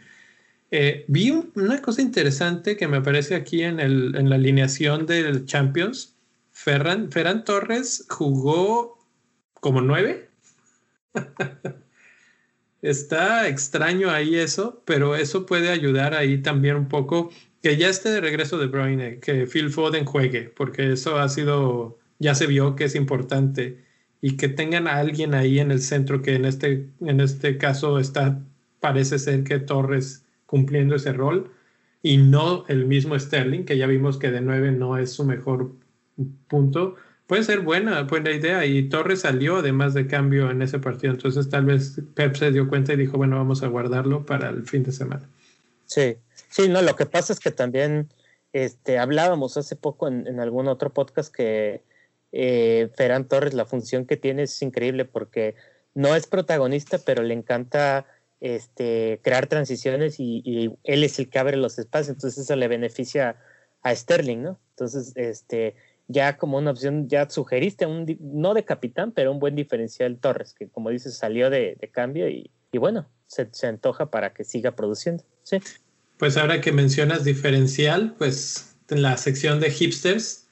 Eh, 0.72 1.06
vi 1.08 1.32
una 1.56 1.82
cosa 1.82 2.02
interesante 2.02 2.76
que 2.76 2.88
me 2.88 2.98
aparece 2.98 3.36
aquí 3.36 3.64
en, 3.64 3.80
el, 3.80 4.16
en 4.16 4.30
la 4.30 4.36
alineación 4.36 5.06
del 5.06 5.46
Champions. 5.46 6.16
Ferran, 6.52 7.12
Ferran 7.12 7.46
Torres 7.46 8.06
jugó 8.10 9.00
como 9.54 9.82
nueve. 9.82 10.30
Está 12.82 13.48
extraño 13.48 14.12
ahí 14.12 14.36
eso, 14.36 14.84
pero 14.86 15.16
eso 15.16 15.46
puede 15.46 15.70
ayudar 15.70 16.14
ahí 16.14 16.42
también 16.42 16.76
un 16.76 16.88
poco 16.88 17.32
que 17.62 17.78
ya 17.78 17.90
esté 17.90 18.10
de 18.10 18.22
regreso 18.22 18.60
de 18.60 18.68
Bruyne, 18.68 19.20
que 19.20 19.48
Phil 19.48 19.72
Foden 19.72 20.06
juegue, 20.06 20.44
porque 20.56 20.92
eso 20.94 21.18
ha 21.18 21.28
sido 21.30 21.98
ya 22.20 22.36
se 22.36 22.48
vio 22.48 22.76
que 22.76 22.86
es 22.86 22.96
importante 22.96 23.84
y 24.22 24.38
que 24.38 24.50
tengan 24.50 24.88
a 24.88 24.98
alguien 24.98 25.34
ahí 25.34 25.60
en 25.60 25.72
el 25.72 25.82
centro 25.82 26.22
que 26.22 26.36
en 26.36 26.46
este, 26.46 26.90
en 27.02 27.20
este 27.20 27.58
caso 27.58 28.00
está, 28.00 28.42
parece 28.80 29.20
ser 29.20 29.44
que 29.44 29.60
Torres 29.60 30.26
cumpliendo 30.46 30.96
ese 30.96 31.14
rol 31.14 31.52
y 32.02 32.18
no 32.18 32.66
el 32.68 32.86
mismo 32.86 33.18
Sterling, 33.18 33.66
que 33.66 33.78
ya 33.78 33.88
vimos 33.88 34.18
que 34.18 34.32
de 34.32 34.42
nueve 34.42 34.72
no 34.72 34.98
es 34.98 35.12
su 35.12 35.26
mejor 35.26 35.72
punto. 36.48 36.96
Puede 37.28 37.44
ser 37.44 37.62
buena, 37.62 38.04
buena 38.04 38.32
idea 38.32 38.66
y 38.66 38.88
Torres 38.90 39.22
salió 39.22 39.58
además 39.58 39.94
de 39.94 40.08
cambio 40.08 40.50
en 40.52 40.62
ese 40.62 40.80
partido, 40.80 41.14
entonces 41.14 41.50
tal 41.50 41.66
vez 41.66 42.00
Pep 42.14 42.36
se 42.36 42.52
dio 42.52 42.70
cuenta 42.70 42.94
y 42.94 42.98
dijo, 42.98 43.18
bueno, 43.18 43.36
vamos 43.36 43.64
a 43.64 43.68
guardarlo 43.68 44.26
para 44.26 44.50
el 44.50 44.66
fin 44.66 44.84
de 44.84 44.92
semana. 44.92 45.28
Sí, 45.86 46.18
sí, 46.50 46.70
no, 46.70 46.82
lo 46.82 46.96
que 46.96 47.06
pasa 47.06 47.34
es 47.34 47.40
que 47.40 47.52
también 47.52 48.10
este, 48.54 49.00
hablábamos 49.00 49.58
hace 49.58 49.76
poco 49.76 50.08
en 50.08 50.40
algún 50.40 50.68
otro 50.68 50.92
podcast 50.92 51.34
que 51.34 51.84
eh, 52.38 52.90
Ferran 52.98 53.30
Torres, 53.30 53.54
la 53.54 53.66
función 53.66 54.06
que 54.06 54.18
tiene 54.18 54.44
es 54.44 54.62
increíble 54.62 55.06
porque 55.06 55.56
no 55.94 56.14
es 56.16 56.28
protagonista, 56.28 56.98
pero 56.98 57.24
le 57.24 57.34
encanta 57.34 58.06
este, 58.42 59.22
crear 59.24 59.48
transiciones 59.48 60.20
y, 60.20 60.70
él 60.84 61.04
es 61.06 61.18
el 61.18 61.30
que 61.30 61.40
abre 61.40 61.56
los 61.56 61.80
espacios, 61.80 62.10
entonces 62.10 62.44
eso 62.44 62.56
le 62.58 62.68
beneficia 62.68 63.38
a 63.82 63.96
Sterling, 63.96 64.44
¿no? 64.44 64.60
Entonces, 64.72 65.14
este, 65.16 65.76
ya 66.10 66.38
como 66.38 66.58
una 66.58 66.72
opción, 66.72 67.08
ya 67.08 67.30
sugeriste, 67.30 67.86
un, 67.86 68.06
no 68.20 68.54
de 68.54 68.66
capitán, 68.66 69.14
pero 69.14 69.32
un 69.32 69.40
buen 69.40 69.56
diferencial 69.56 70.18
Torres, 70.18 70.54
que 70.54 70.68
como 70.68 70.90
dices, 70.90 71.16
salió 71.16 71.50
de, 71.50 71.78
cambio 71.94 72.28
y, 72.28 72.52
bueno, 72.74 73.08
se, 73.28 73.48
se, 73.54 73.68
antoja 73.68 74.12
para 74.12 74.34
que 74.34 74.44
siga 74.44 74.76
produciendo, 74.76 75.24
¿sí? 75.44 75.60
Pues 76.18 76.36
ahora 76.36 76.60
que 76.60 76.74
mencionas 76.74 77.24
diferencial, 77.24 78.14
pues 78.18 78.76
en 78.90 79.02
la 79.02 79.16
sección 79.16 79.62
de 79.62 79.72
hipsters, 79.72 80.50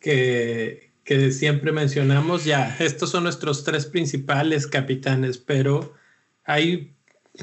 que, 0.00 0.89
que 1.10 1.32
siempre 1.32 1.72
mencionamos, 1.72 2.44
ya, 2.44 2.76
estos 2.78 3.10
son 3.10 3.24
nuestros 3.24 3.64
tres 3.64 3.84
principales 3.84 4.68
capitanes, 4.68 5.38
pero 5.38 5.92
hay 6.44 6.94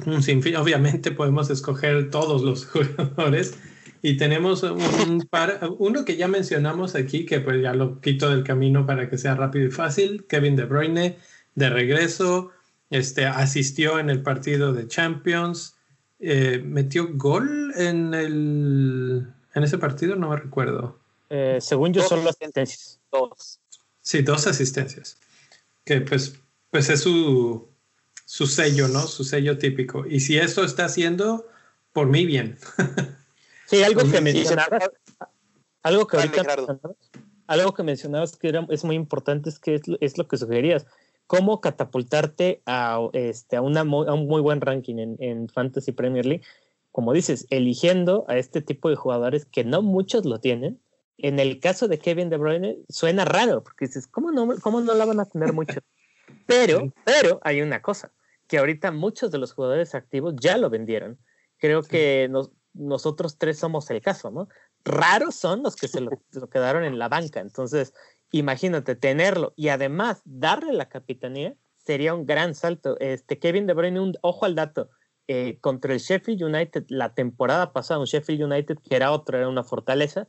un 0.06 0.24
sinfín, 0.24 0.56
obviamente 0.56 1.12
podemos 1.12 1.50
escoger 1.50 2.10
todos 2.10 2.44
los 2.44 2.66
jugadores 2.98 3.60
y 4.02 4.16
tenemos 4.16 4.64
un 4.64 5.28
par, 5.30 5.60
uno 5.80 6.06
que 6.06 6.16
ya 6.16 6.30
mencionamos 6.30 6.96
aquí, 6.96 7.26
que 7.26 7.42
pues 7.42 7.62
ya 7.62 7.74
lo 7.74 8.00
quito 8.00 8.30
del 8.30 8.46
camino 8.46 8.86
para 8.86 9.10
que 9.10 9.18
sea 9.18 9.36
rápido 9.36 9.68
y 9.68 9.72
fácil, 9.72 10.26
Kevin 10.30 10.56
De 10.56 10.64
Bruyne, 10.64 11.18
de 11.56 11.70
regreso, 11.70 12.52
este, 12.90 13.26
asistió 13.26 14.00
en 14.00 14.10
el 14.10 14.22
partido 14.22 14.72
de 14.72 14.88
Champions, 14.88 15.76
eh, 16.22 16.64
metió 16.66 17.10
gol 17.16 17.74
en, 17.76 18.14
el, 18.14 19.28
en 19.54 19.64
ese 19.64 19.78
partido, 19.78 20.16
no 20.16 20.30
me 20.30 20.38
recuerdo. 20.38 21.02
Eh, 21.30 21.58
según 21.62 21.94
yo, 21.94 22.02
son 22.04 22.24
las 22.24 22.36
asistencias. 22.36 23.00
Dos. 23.12 23.60
Sí, 24.02 24.22
dos 24.22 24.48
asistencias. 24.48 25.18
Que 25.84 26.02
pues, 26.02 26.36
pues 26.70 26.90
es 26.90 27.02
su, 27.02 27.68
su 28.26 28.48
sello, 28.48 28.88
¿no? 28.88 29.02
Su 29.08 29.24
sello 29.24 29.58
típico. 29.58 30.06
Y 30.08 30.20
si 30.20 30.38
eso 30.38 30.64
está 30.64 30.86
haciendo, 30.86 31.48
por 31.94 32.08
mí 32.08 32.26
bien. 32.26 32.58
sí, 33.68 33.84
algo 33.84 34.10
que 34.10 34.22
mencionabas, 34.22 34.90
algo 35.84 36.08
que 36.08 36.18
ahorita 36.18 36.80
algo 37.48 37.74
que 37.74 37.84
mencionabas 37.84 38.36
que 38.36 38.50
era, 38.50 38.68
es 38.70 38.84
muy 38.84 38.98
importante 38.98 39.50
es 39.50 39.58
que 39.58 39.76
es, 39.76 39.82
es 40.02 40.18
lo 40.18 40.28
que 40.28 40.36
sugerías 40.36 40.86
cómo 41.28 41.60
catapultarte 41.62 42.62
a, 42.66 43.00
este, 43.14 43.58
a, 43.58 43.62
una, 43.62 43.82
a 43.82 44.14
un 44.14 44.28
muy 44.28 44.42
buen 44.42 44.62
ranking 44.62 44.96
en, 44.98 45.18
en, 45.20 45.50
Fantasy 45.50 45.92
Premier 45.92 46.26
League. 46.26 46.44
Como 46.92 47.14
dices, 47.14 47.46
eligiendo 47.52 48.26
a 48.28 48.38
este 48.38 48.62
tipo 48.62 48.90
de 48.90 48.96
jugadores 48.96 49.46
que 49.46 49.64
no 49.64 49.82
muchos 49.82 50.26
lo 50.26 50.40
tienen. 50.40 50.80
En 51.18 51.40
el 51.40 51.60
caso 51.60 51.88
de 51.88 52.00
Kevin 52.00 52.30
De 52.30 52.38
Bruyne, 52.38 52.78
suena 52.90 53.26
raro, 53.26 53.64
porque 53.64 53.88
dices, 53.88 54.08
¿cómo 54.08 54.32
no, 54.32 54.48
cómo 54.62 54.82
no 54.82 54.94
la 54.94 55.06
van 55.06 55.20
a 55.20 55.26
tener 55.26 55.54
muchos? 55.54 55.78
Pero, 56.46 56.94
pero 57.06 57.40
hay 57.42 57.62
una 57.62 57.82
cosa, 57.82 58.12
que 58.48 58.58
ahorita 58.58 58.92
muchos 58.92 59.32
de 59.32 59.38
los 59.38 59.54
jugadores 59.54 59.96
activos 59.96 60.34
ya 60.38 60.58
lo 60.58 60.70
vendieron. 60.70 61.18
Creo 61.58 61.84
que 61.84 62.28
nos, 62.30 62.52
nosotros 62.74 63.38
tres 63.38 63.60
somos 63.60 63.90
el 63.92 64.02
caso, 64.02 64.30
¿no? 64.30 64.50
Raros 64.84 65.36
son 65.36 65.64
los 65.64 65.76
que 65.76 65.88
se 65.88 66.02
lo, 66.02 66.12
lo 66.32 66.50
quedaron 66.50 66.84
en 66.84 67.00
la 67.00 67.08
banca. 67.08 67.40
Entonces, 67.40 67.94
imagínate 68.32 68.96
tenerlo 68.96 69.54
y 69.56 69.70
además 69.70 70.22
darle 70.26 70.74
la 70.74 70.90
capitanía 70.90 71.56
sería 71.78 72.14
un 72.14 72.26
gran 72.26 72.56
salto. 72.56 72.98
Este 73.00 73.40
Kevin 73.40 73.68
De 73.68 73.74
Bruyne, 73.74 74.00
un 74.00 74.14
ojo 74.22 74.46
al 74.46 74.56
dato, 74.56 74.90
eh, 75.30 75.58
contra 75.60 75.94
el 75.94 76.00
Sheffield 76.00 76.44
United 76.44 76.86
la 76.88 77.14
temporada 77.14 77.74
pasada, 77.74 78.00
un 78.00 78.06
Sheffield 78.06 78.44
United 78.44 78.78
que 78.78 78.96
era 78.96 79.12
otro, 79.12 79.38
era 79.38 79.50
una 79.50 79.64
fortaleza, 79.64 80.28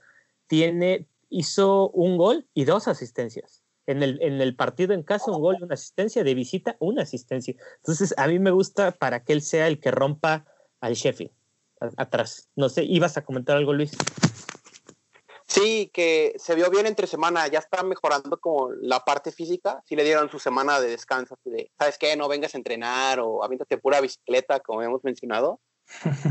tiene, 0.48 1.06
hizo 1.28 1.90
un 1.90 2.16
gol 2.16 2.48
y 2.54 2.64
dos 2.64 2.88
asistencias. 2.88 3.62
En 3.87 4.02
el, 4.02 4.20
en 4.20 4.40
el 4.42 4.54
partido 4.54 4.92
en 4.92 5.02
casa, 5.02 5.30
un 5.30 5.40
gol 5.40 5.56
y 5.58 5.62
una 5.62 5.74
asistencia, 5.74 6.22
de 6.22 6.34
visita, 6.34 6.76
una 6.78 7.02
asistencia. 7.02 7.54
Entonces, 7.76 8.12
a 8.18 8.26
mí 8.26 8.38
me 8.38 8.50
gusta 8.50 8.90
para 8.90 9.24
que 9.24 9.32
él 9.32 9.40
sea 9.40 9.66
el 9.66 9.80
que 9.80 9.90
rompa 9.90 10.44
al 10.80 10.94
Sheffield 10.94 11.32
atrás. 11.96 12.48
No 12.56 12.68
sé, 12.68 12.84
¿ibas 12.84 13.16
a 13.16 13.24
comentar 13.24 13.56
algo, 13.56 13.72
Luis? 13.72 13.96
Sí, 15.46 15.90
que 15.94 16.34
se 16.37 16.54
vio 16.54 16.70
bien 16.70 16.87
entre 16.87 17.06
semana, 17.06 17.48
ya 17.48 17.61
está 17.61 17.82
mejorando 17.82 18.38
como 18.38 18.70
la 18.72 19.00
parte 19.00 19.32
física, 19.32 19.82
sí 19.87 19.96
le 19.96 20.04
dieron 20.04 20.30
su 20.30 20.38
semana 20.38 20.78
de 20.78 20.90
descanso, 20.90 21.38
de, 21.44 21.70
¿sabes 21.78 21.96
qué? 21.96 22.14
No 22.16 22.28
vengas 22.28 22.54
a 22.54 22.58
entrenar 22.58 23.18
o 23.20 23.42
avíntate 23.42 23.78
pura 23.78 24.02
bicicleta, 24.02 24.61
como 24.61 24.82
hemos 24.82 25.02
mencionado, 25.04 25.61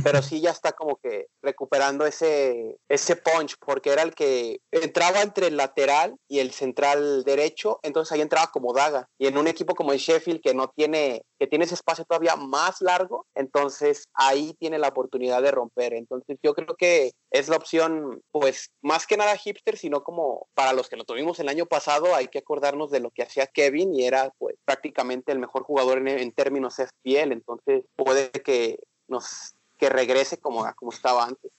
pero 0.03 0.21
sí 0.21 0.41
ya 0.41 0.51
está 0.51 0.71
como 0.71 0.97
que 0.97 1.27
recuperando 1.41 2.05
ese, 2.05 2.77
ese 2.89 3.15
punch, 3.15 3.55
porque 3.59 3.91
era 3.91 4.03
el 4.03 4.13
que 4.13 4.59
entraba 4.71 5.21
entre 5.21 5.47
el 5.47 5.57
lateral 5.57 6.15
y 6.27 6.39
el 6.39 6.51
central 6.51 7.23
derecho, 7.23 7.79
entonces 7.83 8.11
ahí 8.11 8.21
entraba 8.21 8.47
como 8.47 8.73
daga. 8.73 9.07
Y 9.17 9.27
en 9.27 9.37
un 9.37 9.47
equipo 9.47 9.75
como 9.75 9.93
el 9.93 9.99
Sheffield, 9.99 10.41
que 10.41 10.53
no 10.53 10.71
tiene, 10.75 11.23
que 11.39 11.47
tiene 11.47 11.65
ese 11.65 11.75
espacio 11.75 12.05
todavía 12.05 12.35
más 12.35 12.81
largo, 12.81 13.25
entonces 13.35 14.05
ahí 14.13 14.55
tiene 14.59 14.79
la 14.79 14.89
oportunidad 14.89 15.41
de 15.41 15.51
romper. 15.51 15.93
Entonces 15.93 16.37
yo 16.43 16.53
creo 16.53 16.75
que 16.77 17.11
es 17.31 17.49
la 17.49 17.57
opción, 17.57 18.21
pues 18.31 18.71
más 18.81 19.07
que 19.07 19.17
nada 19.17 19.35
hipster, 19.35 19.77
sino 19.77 20.03
como 20.03 20.47
para 20.53 20.73
los 20.73 20.89
que 20.89 20.95
lo 20.95 21.03
tuvimos 21.03 21.39
el 21.39 21.49
año 21.49 21.65
pasado, 21.65 22.15
hay 22.15 22.27
que 22.27 22.39
acordarnos 22.39 22.91
de 22.91 22.99
lo 22.99 23.11
que 23.11 23.23
hacía 23.23 23.47
Kevin 23.47 23.93
y 23.93 24.05
era 24.05 24.31
pues 24.37 24.55
prácticamente 24.65 25.31
el 25.31 25.39
mejor 25.39 25.63
jugador 25.63 25.97
en, 25.97 26.07
en 26.07 26.31
términos 26.31 26.75
FPL, 26.75 27.31
entonces 27.31 27.83
puede 27.95 28.29
que 28.31 28.77
nos, 29.07 29.55
que 29.77 29.89
regrese 29.89 30.37
como, 30.37 30.65
como 30.75 30.91
estaba 30.91 31.25
antes. 31.25 31.51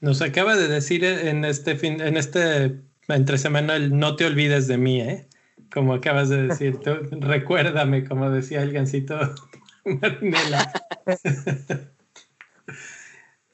Nos 0.00 0.22
acaba 0.22 0.56
de 0.56 0.68
decir 0.68 1.04
en 1.04 1.44
este 1.44 1.76
fin, 1.76 2.00
en 2.00 2.16
este 2.16 2.80
entre 3.08 3.38
semana 3.38 3.76
el 3.76 3.96
no 3.98 4.16
te 4.16 4.26
olvides 4.26 4.66
de 4.66 4.78
mí, 4.78 5.00
¿eh? 5.00 5.26
Como 5.72 5.94
acabas 5.94 6.28
de 6.28 6.48
decir, 6.48 6.78
recuérdame, 7.10 8.04
como 8.04 8.30
decía 8.30 8.62
el 8.62 8.72
gancito 8.72 9.18
Marinela. 9.84 10.72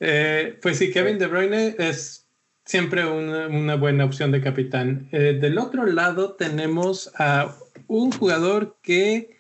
Eh, 0.01 0.59
pues 0.61 0.77
sí, 0.79 0.91
Kevin 0.91 1.19
De 1.19 1.29
Bruyne 1.29 1.77
es 1.79 2.27
siempre 2.67 3.07
una, 3.07 3.77
buena 3.77 4.05
opción 4.05 4.33
de 4.33 4.43
capitán. 4.43 5.09
Eh, 5.13 5.39
del 5.41 5.57
otro 5.57 5.87
lado 5.87 6.35
tenemos 6.35 7.11
a 7.17 7.55
un 7.87 8.11
jugador 8.11 8.77
que 8.83 9.39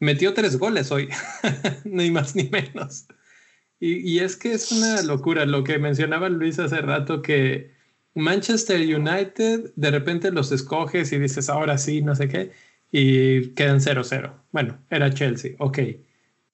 metió 0.00 0.34
tres 0.34 0.58
goles 0.58 0.90
hoy, 0.90 1.08
ni 1.84 2.10
más 2.10 2.34
ni 2.36 2.50
menos. 2.50 3.06
Y, 3.80 4.20
es 4.20 4.36
que 4.36 4.52
es 4.52 4.72
una 4.72 5.02
locura 5.02 5.44
lo 5.44 5.62
que 5.64 5.78
mencionaba 5.78 6.28
Luis 6.28 6.58
hace 6.58 6.80
rato, 6.80 7.20
que 7.22 7.72
Manchester 8.14 8.80
United 8.80 9.72
de 9.76 9.90
repente 9.90 10.30
los 10.30 10.52
escoges 10.52 11.12
y 11.12 11.18
dices, 11.18 11.50
ahora 11.50 11.76
sí, 11.76 12.00
no 12.00 12.14
sé 12.14 12.28
qué, 12.28 12.52
y 12.92 13.50
quedan 13.50 13.80
0-0. 13.80 14.32
Bueno, 14.52 14.78
era 14.90 15.12
Chelsea, 15.12 15.56
ok. 15.58 15.78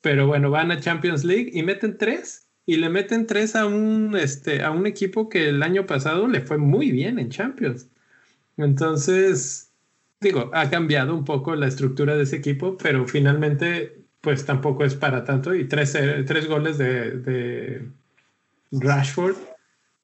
Pero 0.00 0.26
bueno, 0.26 0.50
van 0.50 0.72
a 0.72 0.80
Champions 0.80 1.24
League 1.24 1.50
y 1.52 1.62
meten 1.62 1.98
tres 1.98 2.48
y 2.66 2.76
le 2.76 2.88
meten 2.88 3.26
tres 3.26 3.56
a 3.56 3.66
un, 3.66 4.16
este, 4.16 4.62
a 4.62 4.70
un 4.70 4.86
equipo 4.86 5.28
que 5.28 5.48
el 5.48 5.62
año 5.62 5.86
pasado 5.86 6.26
le 6.28 6.40
fue 6.40 6.58
muy 6.58 6.90
bien 6.90 7.18
en 7.18 7.28
Champions. 7.28 7.88
Entonces, 8.56 9.72
digo, 10.20 10.50
ha 10.54 10.70
cambiado 10.70 11.14
un 11.14 11.24
poco 11.24 11.54
la 11.56 11.66
estructura 11.66 12.16
de 12.16 12.24
ese 12.24 12.36
equipo, 12.36 12.76
pero 12.76 13.06
finalmente 13.06 14.04
pues 14.20 14.44
tampoco 14.44 14.84
es 14.84 14.94
para 14.94 15.24
tanto. 15.24 15.54
Y 15.54 15.68
tres, 15.68 15.94
eh, 15.94 16.24
tres 16.26 16.48
goles 16.48 16.78
de, 16.78 17.12
de, 17.18 17.88
Rashford, 18.72 19.36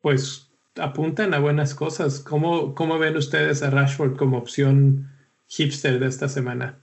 pues 0.01 0.51
apuntan 0.77 1.35
a 1.35 1.39
buenas 1.39 1.75
cosas. 1.75 2.21
¿Cómo, 2.21 2.75
¿Cómo 2.75 2.99
ven 2.99 3.17
ustedes 3.17 3.63
a 3.63 3.71
Rashford 3.71 4.17
como 4.17 4.39
opción 4.39 5.11
hipster 5.49 5.99
de 5.99 6.07
esta 6.07 6.29
semana? 6.29 6.79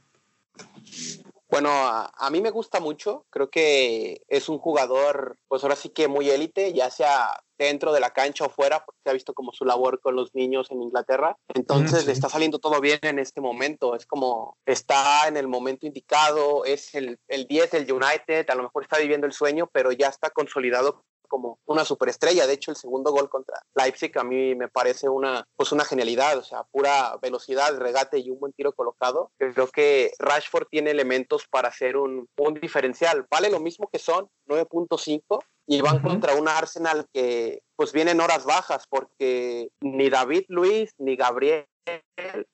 Bueno, 1.53 1.69
a, 1.71 2.29
mí 2.31 2.41
me 2.41 2.49
gusta 2.49 2.79
mucho. 2.79 3.27
Creo 3.29 3.51
que 3.51 4.23
es 4.27 4.49
un 4.49 4.57
jugador, 4.57 5.37
pues 5.47 5.61
ahora 5.61 5.75
sí 5.75 5.89
que 5.89 6.07
muy 6.07 6.27
élite, 6.27 6.73
ya 6.73 6.89
sea 6.89 7.43
dentro 7.59 7.93
de 7.93 7.99
la 7.99 8.09
cancha 8.09 8.45
o 8.45 8.49
fuera, 8.49 8.83
porque 8.83 9.01
se 9.03 9.09
ha 9.11 9.13
visto 9.13 9.35
como 9.35 9.53
su 9.53 9.63
labor 9.63 10.01
con 10.01 10.15
los 10.15 10.33
niños 10.33 10.71
en 10.71 10.81
Inglaterra. 10.81 11.37
Entonces 11.53 12.07
le 12.07 12.11
está 12.11 12.27
saliendo 12.27 12.57
todo 12.57 12.81
bien 12.81 12.97
en 13.03 13.19
este 13.19 13.39
momento. 13.39 13.95
Es 13.95 14.07
como 14.07 14.57
está 14.65 15.27
en 15.27 15.37
el 15.37 15.47
momento 15.47 15.85
indicado, 15.85 16.65
es 16.65 16.95
el, 16.95 17.19
el 17.27 17.45
10 17.45 17.69
del 17.69 17.91
United, 17.91 18.49
a 18.49 18.55
lo 18.55 18.63
mejor 18.63 18.81
está 18.81 18.97
viviendo 18.97 19.27
el 19.27 19.33
sueño, 19.33 19.69
pero 19.71 19.91
ya 19.91 20.07
está 20.07 20.31
consolidado 20.31 21.03
como 21.33 21.57
una 21.65 21.83
superestrella. 21.83 22.45
De 22.45 22.53
hecho, 22.53 22.69
el 22.69 22.77
segundo 22.77 23.11
gol 23.11 23.27
contra 23.27 23.59
Leipzig 23.73 24.15
a 24.19 24.23
mí 24.23 24.53
me 24.53 24.67
parece 24.67 25.09
una, 25.09 25.47
pues 25.55 25.71
una 25.71 25.83
genialidad, 25.83 26.37
o 26.37 26.43
sea, 26.43 26.61
pura 26.65 27.17
velocidad, 27.23 27.75
regate 27.79 28.19
y 28.19 28.29
un 28.29 28.39
buen 28.39 28.53
tiro 28.53 28.71
colocado. 28.73 29.31
Creo 29.39 29.67
que 29.69 30.11
Rashford 30.19 30.67
tiene 30.69 30.91
elementos 30.91 31.47
para 31.49 31.69
hacer 31.69 31.97
un, 31.97 32.29
un 32.37 32.53
diferencial. 32.53 33.25
Vale 33.31 33.49
lo 33.49 33.59
mismo 33.59 33.89
que 33.91 33.97
son 33.97 34.29
9.5 34.47 35.43
y 35.65 35.81
van 35.81 36.03
contra 36.03 36.35
un 36.35 36.47
Arsenal 36.47 37.07
que 37.11 37.63
pues 37.75 37.93
viene 37.93 38.11
en 38.11 38.21
horas 38.21 38.45
bajas 38.45 38.85
porque 38.87 39.69
ni 39.81 40.11
David 40.11 40.43
Luis 40.49 40.93
ni 40.99 41.15
Gabriel 41.15 41.65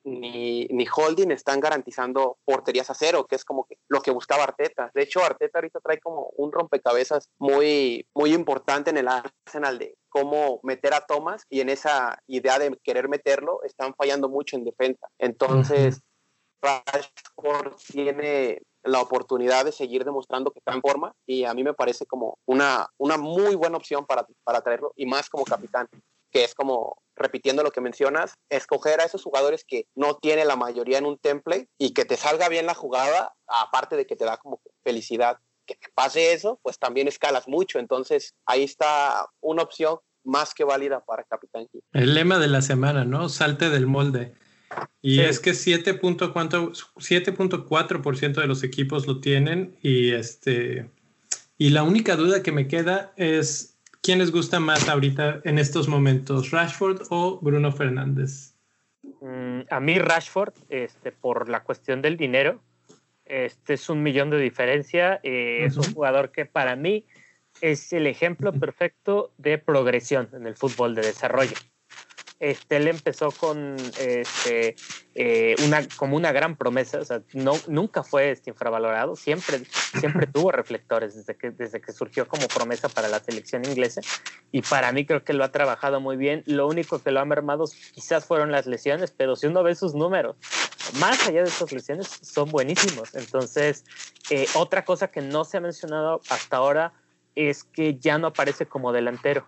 ni, 0.03 0.65
ni 0.65 0.85
Holding 0.87 1.31
están 1.31 1.59
garantizando 1.59 2.37
porterías 2.45 2.89
a 2.89 2.93
cero, 2.93 3.25
que 3.27 3.35
es 3.35 3.45
como 3.45 3.65
que 3.65 3.77
lo 3.87 4.01
que 4.01 4.11
buscaba 4.11 4.43
Arteta. 4.43 4.91
De 4.93 5.03
hecho, 5.03 5.23
Arteta 5.23 5.59
ahorita 5.59 5.79
trae 5.79 5.99
como 5.99 6.29
un 6.37 6.51
rompecabezas 6.51 7.29
muy, 7.37 8.07
muy 8.13 8.33
importante 8.33 8.89
en 8.89 8.97
el 8.97 9.07
Arsenal 9.07 9.79
de 9.79 9.95
cómo 10.09 10.59
meter 10.63 10.93
a 10.93 11.05
Thomas 11.05 11.45
y 11.49 11.61
en 11.61 11.69
esa 11.69 12.19
idea 12.27 12.59
de 12.59 12.77
querer 12.83 13.09
meterlo 13.09 13.61
están 13.63 13.93
fallando 13.95 14.29
mucho 14.29 14.55
en 14.55 14.65
defensa. 14.65 15.07
Entonces, 15.19 16.01
Rashford 16.61 17.75
tiene 17.87 18.61
la 18.83 19.01
oportunidad 19.01 19.65
de 19.65 19.71
seguir 19.71 20.05
demostrando 20.05 20.51
que 20.51 20.59
está 20.59 20.73
en 20.73 20.81
forma 20.81 21.13
y 21.25 21.43
a 21.43 21.53
mí 21.53 21.63
me 21.63 21.73
parece 21.73 22.05
como 22.05 22.37
una, 22.45 22.87
una 22.97 23.17
muy 23.17 23.55
buena 23.55 23.77
opción 23.77 24.05
para, 24.05 24.25
para 24.43 24.61
traerlo 24.61 24.93
y 24.95 25.05
más 25.05 25.29
como 25.29 25.43
capitán, 25.43 25.87
que 26.31 26.43
es 26.43 26.55
como, 26.55 27.01
repitiendo 27.15 27.63
lo 27.63 27.71
que 27.71 27.81
mencionas, 27.81 28.33
escoger 28.49 29.01
a 29.01 29.05
esos 29.05 29.23
jugadores 29.23 29.65
que 29.67 29.85
no 29.95 30.15
tiene 30.15 30.45
la 30.45 30.55
mayoría 30.55 30.97
en 30.97 31.05
un 31.05 31.17
template 31.17 31.67
y 31.77 31.93
que 31.93 32.05
te 32.05 32.17
salga 32.17 32.49
bien 32.49 32.65
la 32.65 32.75
jugada, 32.75 33.33
aparte 33.47 33.95
de 33.95 34.05
que 34.05 34.15
te 34.15 34.25
da 34.25 34.37
como 34.37 34.61
felicidad. 34.83 35.37
Que 35.65 35.75
te 35.75 35.89
pase 35.93 36.33
eso, 36.33 36.59
pues 36.63 36.79
también 36.79 37.07
escalas 37.07 37.47
mucho. 37.47 37.79
Entonces 37.79 38.33
ahí 38.45 38.63
está 38.63 39.27
una 39.39 39.63
opción 39.63 39.99
más 40.23 40.53
que 40.53 40.63
válida 40.63 41.03
para 41.05 41.23
Capitán 41.23 41.67
El 41.93 42.15
lema 42.15 42.39
de 42.39 42.47
la 42.47 42.61
semana, 42.61 43.05
¿no? 43.05 43.29
Salte 43.29 43.69
del 43.69 43.87
molde. 43.87 44.33
Y 45.01 45.21
es 45.21 45.39
que 45.39 45.51
7.4% 45.51 48.41
de 48.41 48.47
los 48.47 48.63
equipos 48.63 49.07
lo 49.07 49.19
tienen 49.19 49.75
y 49.81 50.11
este 50.11 50.91
y 51.57 51.71
la 51.71 51.81
única 51.83 52.15
duda 52.15 52.43
que 52.43 52.53
me 52.53 52.67
queda 52.67 53.11
es 53.17 53.78
quién 54.01 54.19
les 54.19 54.31
gusta 54.31 54.59
más 54.59 54.87
ahorita 54.89 55.41
en 55.43 55.57
estos 55.57 55.87
momentos, 55.87 56.51
Rashford 56.51 57.03
o 57.09 57.39
Bruno 57.41 57.71
Fernández. 57.71 58.55
Mm, 59.21 59.61
a 59.69 59.79
mí 59.79 59.99
Rashford, 59.99 60.53
este, 60.69 61.11
por 61.11 61.49
la 61.49 61.63
cuestión 61.63 62.01
del 62.01 62.17
dinero, 62.17 62.61
Este 63.25 63.75
es 63.75 63.87
un 63.89 64.01
millón 64.01 64.31
de 64.31 64.39
diferencia. 64.39 65.19
Eh, 65.21 65.63
es 65.63 65.77
un 65.77 65.93
jugador 65.93 66.31
que 66.31 66.47
para 66.47 66.75
mí 66.75 67.05
es 67.61 67.93
el 67.93 68.07
ejemplo 68.07 68.51
perfecto 68.51 69.31
de 69.37 69.59
progresión 69.59 70.29
en 70.33 70.47
el 70.47 70.55
fútbol 70.55 70.95
de 70.95 71.03
desarrollo. 71.03 71.55
Este, 72.39 72.77
él 72.77 72.87
empezó 72.87 73.31
con 73.31 73.75
este, 73.99 74.75
eh, 75.13 75.55
una, 75.65 75.85
como 75.97 76.15
una 76.15 76.31
gran 76.31 76.55
promesa, 76.55 76.99
o 76.99 77.03
sea, 77.03 77.21
no, 77.33 77.53
nunca 77.67 78.01
fue 78.01 78.31
este, 78.31 78.49
infravalorado, 78.49 79.17
siempre, 79.17 79.61
siempre 79.99 80.25
tuvo 80.33 80.51
reflectores 80.51 81.15
desde 81.15 81.35
que, 81.35 81.51
desde 81.51 81.81
que 81.81 81.91
surgió 81.91 82.29
como 82.29 82.47
promesa 82.47 82.87
para 82.87 83.09
la 83.09 83.19
selección 83.19 83.65
inglesa 83.65 83.99
y 84.53 84.61
para 84.61 84.91
mí 84.93 85.05
creo 85.05 85.23
que 85.25 85.33
lo 85.33 85.43
ha 85.43 85.51
trabajado 85.51 85.99
muy 85.99 86.15
bien. 86.15 86.43
Lo 86.45 86.67
único 86.67 86.99
que 87.03 87.11
lo 87.11 87.19
ha 87.19 87.25
mermado 87.25 87.65
quizás 87.93 88.25
fueron 88.25 88.51
las 88.51 88.65
lesiones, 88.67 89.11
pero 89.11 89.35
si 89.35 89.47
uno 89.47 89.61
ve 89.61 89.75
sus 89.75 89.93
números, 89.93 90.37
más 90.99 91.27
allá 91.27 91.43
de 91.43 91.49
esas 91.49 91.71
lesiones, 91.71 92.07
son 92.21 92.49
buenísimos. 92.51 93.13
Entonces, 93.15 93.83
eh, 94.29 94.47
otra 94.55 94.85
cosa 94.85 95.09
que 95.09 95.21
no 95.21 95.43
se 95.43 95.57
ha 95.57 95.61
mencionado 95.61 96.21
hasta 96.29 96.57
ahora 96.57 96.93
es 97.35 97.63
que 97.63 97.97
ya 97.99 98.17
no 98.17 98.27
aparece 98.27 98.65
como 98.65 98.91
delantero, 98.91 99.47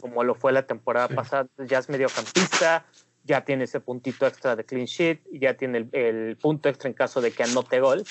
como 0.00 0.24
lo 0.24 0.34
fue 0.34 0.52
la 0.52 0.66
temporada 0.66 1.08
pasada. 1.08 1.46
Ya 1.58 1.78
es 1.78 1.88
mediocampista, 1.88 2.84
ya 3.24 3.44
tiene 3.44 3.64
ese 3.64 3.80
puntito 3.80 4.26
extra 4.26 4.56
de 4.56 4.64
clean 4.64 4.86
sheet, 4.86 5.20
ya 5.32 5.54
tiene 5.54 5.88
el, 5.92 6.36
punto 6.36 6.68
extra 6.68 6.88
en 6.88 6.94
caso 6.94 7.20
de 7.20 7.32
que 7.32 7.42
anote 7.42 7.80
gol. 7.80 8.04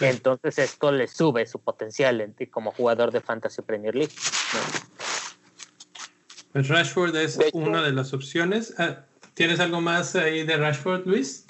Entonces 0.00 0.58
esto 0.58 0.92
le 0.92 1.08
sube 1.08 1.46
su 1.46 1.58
potencial 1.60 2.34
como 2.50 2.72
jugador 2.72 3.10
de 3.10 3.20
Fantasy 3.20 3.62
Premier 3.62 3.94
League. 3.94 4.12
Pues 6.52 6.68
Rashford 6.68 7.14
es 7.16 7.38
una 7.52 7.82
de 7.82 7.92
las 7.92 8.12
opciones. 8.12 8.74
Ah, 8.78 9.04
¿Tienes 9.34 9.60
algo 9.60 9.80
más 9.80 10.16
ahí 10.16 10.44
de 10.44 10.56
Rashford, 10.56 11.06
Luis? 11.06 11.46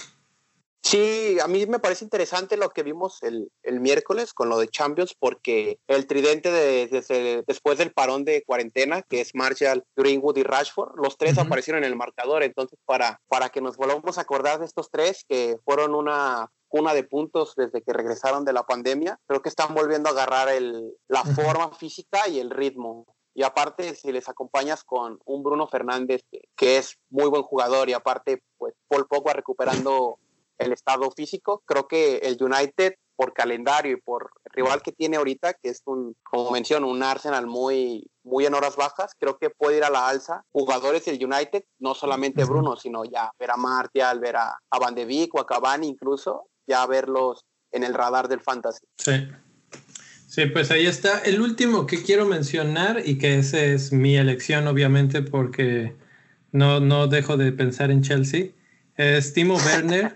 Sí, 0.91 1.39
a 1.39 1.47
mí 1.47 1.67
me 1.67 1.79
parece 1.79 2.03
interesante 2.03 2.57
lo 2.57 2.71
que 2.71 2.83
vimos 2.83 3.23
el, 3.23 3.53
miércoles 3.79 4.35
con 4.35 4.49
lo 4.49 4.59
de 4.59 4.67
Champions, 4.67 5.15
porque 5.17 5.79
el 5.87 6.09
tridente 6.09 6.51
de, 6.51 7.45
después 7.47 7.79
del 7.79 7.93
parón 7.93 8.25
de 8.25 8.43
cuarentena, 8.43 9.03
que 9.03 9.21
es 9.21 9.33
Marshall, 9.37 9.85
Greenwood 9.95 10.39
y 10.39 10.43
Rashford, 10.43 10.97
los 10.97 11.17
tres 11.17 11.39
aparecieron 11.39 11.85
en 11.85 11.91
el 11.91 11.97
marcador. 11.97 12.43
Entonces, 12.43 12.77
para, 12.87 13.21
para 13.29 13.51
que 13.51 13.61
nos 13.61 13.77
volvamos 13.77 14.19
a 14.19 14.23
acordar 14.23 14.59
de 14.59 14.67
estos 14.67 14.91
tres, 14.91 15.25
que 15.29 15.59
fueron 15.65 15.95
una 15.95 16.51
cuna 16.67 16.93
de 16.93 17.05
puntos 17.05 17.55
desde 17.57 17.83
que 17.83 17.93
regresaron 17.93 18.45
de 18.45 18.53
la 18.53 18.65
pandemia, 18.65 19.21
creo 19.29 19.43
que 19.43 19.49
están 19.49 19.77
volviendo 19.77 20.09
a 20.09 20.13
agarrar 20.13 20.49
el, 20.49 20.93
la 21.07 21.23
forma 21.23 21.73
física 21.73 22.27
y 22.27 22.41
el 22.41 22.51
ritmo. 22.51 23.07
Y 23.33 23.45
aparte, 23.45 23.95
si 23.95 24.11
les 24.11 24.29
acompañas 24.29 24.83
con 24.83 25.21
un 25.25 25.45
Bruno 25.45 25.69
Fernández, 25.69 26.23
que, 26.33 26.41
que 26.57 26.79
es 26.79 26.99
muy 27.11 27.29
buen 27.29 27.45
jugador, 27.45 27.89
y 27.89 27.93
aparte, 27.93 28.43
pues 28.59 28.75
Paul 28.89 29.07
Pogba 29.07 29.35
recuperando 29.35 30.19
el 30.61 30.73
estado 30.73 31.11
físico. 31.11 31.63
Creo 31.67 31.89
que 31.89 32.19
el 32.19 32.37
United, 32.41 32.95
por 33.17 33.33
calendario 33.33 33.93
y 33.93 34.01
por 34.01 34.31
rival 34.45 34.83
que 34.83 34.93
tiene 34.93 35.17
ahorita, 35.17 35.55
que 35.55 35.71
es 35.71 35.83
un, 35.87 36.15
como 36.23 36.51
menciono, 36.51 36.89
un 36.89 37.03
Arsenal 37.03 37.47
muy, 37.47 38.09
muy 38.23 38.47
en 38.47 38.55
horas 38.55 38.77
bajas, 38.77 39.13
creo 39.19 39.39
que 39.39 39.51
puede 39.51 39.79
ir 39.79 39.85
a 39.85 39.91
la 39.91 40.09
alza. 40.09 40.45
Jugadores 40.53 41.05
del 41.05 41.23
United, 41.23 41.65
no 41.79 41.95
solamente 41.95 42.45
Bruno, 42.45 42.77
sino 42.77 43.05
ya 43.05 43.31
ver 43.39 43.51
a 43.51 43.57
Martial, 43.57 44.21
ver 44.21 44.37
a, 44.37 44.59
a 44.71 44.79
Van 44.79 44.95
de 44.95 45.05
Beek 45.05 45.35
o 45.35 45.41
a 45.41 45.47
Cavani 45.47 45.89
incluso, 45.89 46.47
ya 46.67 46.87
verlos 46.87 47.45
en 47.73 47.85
el 47.85 47.95
radar 47.95 48.29
del 48.29 48.41
fantasy. 48.41 48.87
Sí. 48.97 49.29
Sí, 50.29 50.47
pues 50.47 50.71
ahí 50.71 50.87
está. 50.87 51.19
El 51.19 51.41
último 51.41 51.89
que 51.89 52.05
quiero 52.05 52.25
mencionar 52.25 53.03
y 53.05 53.19
que 53.19 53.41
ese 53.41 53.75
es 53.75 53.93
mi 53.93 54.17
elección, 54.17 54.69
obviamente, 54.69 55.23
porque 55.23 55.97
no, 56.53 56.79
no 56.79 57.09
dejo 57.09 57.37
de 57.37 57.51
pensar 57.51 57.91
en 57.91 58.03
Chelsea 58.03 58.53
es 59.01 59.33
Timo 59.33 59.57
Werner. 59.57 60.15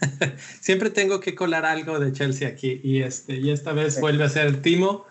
Siempre 0.60 0.90
tengo 0.90 1.20
que 1.20 1.34
colar 1.34 1.66
algo 1.66 1.98
de 1.98 2.12
Chelsea 2.12 2.48
aquí 2.48 2.80
y, 2.82 3.02
este, 3.02 3.36
y 3.36 3.50
esta 3.50 3.72
vez 3.72 4.00
vuelve 4.00 4.24
a 4.24 4.28
ser 4.28 4.62
Timo, 4.62 5.06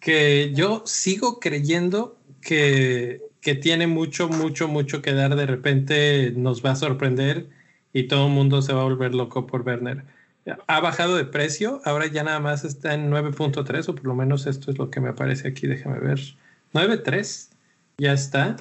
que 0.00 0.52
yo 0.54 0.82
sigo 0.84 1.40
creyendo 1.40 2.18
que, 2.40 3.22
que 3.40 3.54
tiene 3.54 3.86
mucho, 3.86 4.28
mucho, 4.28 4.68
mucho 4.68 5.00
que 5.00 5.12
dar. 5.12 5.34
De 5.34 5.46
repente 5.46 6.32
nos 6.36 6.64
va 6.64 6.72
a 6.72 6.76
sorprender 6.76 7.48
y 7.92 8.04
todo 8.04 8.26
el 8.26 8.32
mundo 8.32 8.60
se 8.60 8.72
va 8.72 8.82
a 8.82 8.84
volver 8.84 9.14
loco 9.14 9.46
por 9.46 9.62
Werner. 9.62 10.04
Ha 10.66 10.80
bajado 10.80 11.16
de 11.16 11.24
precio, 11.24 11.82
ahora 11.84 12.06
ya 12.06 12.22
nada 12.22 12.40
más 12.40 12.64
está 12.64 12.94
en 12.94 13.10
9.3 13.10 13.88
o 13.88 13.94
por 13.94 14.04
lo 14.04 14.14
menos 14.14 14.46
esto 14.46 14.70
es 14.70 14.78
lo 14.78 14.90
que 14.90 15.00
me 15.00 15.10
aparece 15.10 15.48
aquí, 15.48 15.66
déjame 15.66 15.98
ver. 16.00 16.18
9.3, 16.72 17.50
ya 17.98 18.12
está 18.12 18.56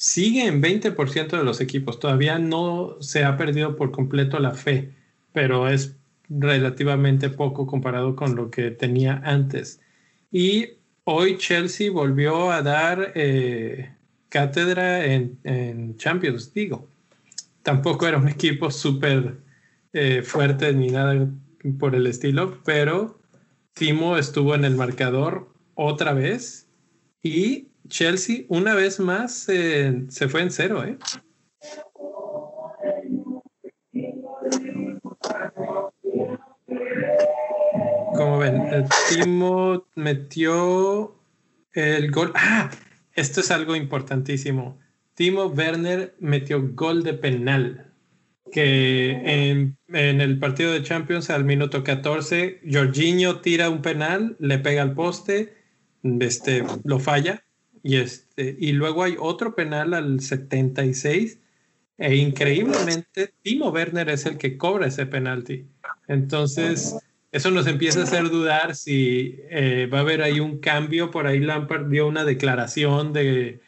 sigue 0.00 0.46
en 0.46 0.62
20% 0.62 1.36
de 1.36 1.44
los 1.44 1.60
equipos. 1.60 2.00
Todavía 2.00 2.38
no 2.38 2.96
se 3.00 3.22
ha 3.24 3.36
perdido 3.36 3.76
por 3.76 3.90
completo 3.90 4.38
la 4.38 4.54
fe, 4.54 4.94
pero 5.34 5.68
es 5.68 5.94
relativamente 6.30 7.28
poco 7.28 7.66
comparado 7.66 8.16
con 8.16 8.34
lo 8.34 8.50
que 8.50 8.70
tenía 8.70 9.20
antes. 9.26 9.78
Y 10.32 10.70
hoy 11.04 11.36
Chelsea 11.36 11.90
volvió 11.90 12.50
a 12.50 12.62
dar 12.62 13.12
eh, 13.14 13.94
cátedra 14.30 15.04
en, 15.04 15.96
Champions, 15.98 16.54
digo. 16.54 16.88
Tampoco 17.62 18.06
era 18.06 18.16
un 18.16 18.28
equipo 18.28 18.70
súper 18.70 19.36
eh, 19.92 20.22
fuerte 20.22 20.72
ni 20.72 20.88
nada 20.88 21.28
por 21.78 21.94
el 21.94 22.06
estilo, 22.06 22.58
pero 22.64 23.20
Timo 23.74 24.16
estuvo 24.16 24.54
en 24.54 24.64
el 24.64 24.76
marcador 24.76 25.52
otra 25.74 26.14
vez 26.14 26.70
y 27.22 27.69
Chelsea 27.90 28.44
una 28.48 28.74
vez 28.74 28.98
más 28.98 29.34
se 29.34 30.28
fue 30.28 30.40
en 30.40 30.50
cero, 30.50 30.84
¿eh? 30.84 30.96
Como 38.14 38.38
ven, 38.38 38.86
Timo 39.08 39.86
metió 39.94 41.16
el 41.72 42.10
gol. 42.10 42.32
¡Ah! 42.34 42.70
Esto 43.14 43.40
es 43.40 43.50
algo 43.50 43.76
importantísimo. 43.76 44.78
Timo 45.14 45.46
Werner 45.46 46.14
metió 46.20 46.60
gol 46.74 47.02
de 47.02 47.14
penal. 47.14 47.92
Que 48.52 49.10
en, 49.10 49.78
en, 49.88 50.20
el 50.20 50.38
partido 50.38 50.72
de 50.72 50.82
Champions 50.82 51.30
al 51.30 51.44
minuto 51.44 51.84
14, 51.84 52.60
Jorginho 52.70 53.40
tira 53.40 53.70
un 53.70 53.80
penal, 53.80 54.36
le 54.40 54.58
pega 54.58 54.82
al 54.82 54.94
poste, 54.94 55.54
este, 56.02 56.64
lo 56.84 56.98
falla 56.98 57.44
y, 57.82 57.96
este, 57.96 58.56
y 58.58 58.72
luego 58.72 59.04
hay 59.04 59.16
otro 59.18 59.54
penal 59.54 59.94
al 59.94 60.20
76 60.20 61.38
e 62.00 62.16
increíblemente 62.16 63.34
Timo 63.42 63.68
Werner 63.70 64.08
es 64.08 64.24
el 64.24 64.38
que 64.38 64.56
cobra 64.56 64.86
ese 64.86 65.04
penalti. 65.04 65.66
Entonces, 66.08 66.96
eso 67.30 67.50
nos 67.50 67.66
empieza 67.66 68.00
a 68.00 68.04
hacer 68.04 68.30
dudar 68.30 68.74
si 68.74 69.36
eh, 69.50 69.86
va 69.92 69.98
a 69.98 70.00
haber 70.00 70.22
ahí 70.22 70.40
un 70.40 70.60
cambio. 70.60 71.10
Por 71.10 71.26
ahí 71.26 71.40
Lampard 71.40 71.90
dio 71.90 72.08
una 72.08 72.24
declaración 72.24 73.12
de, 73.12 73.60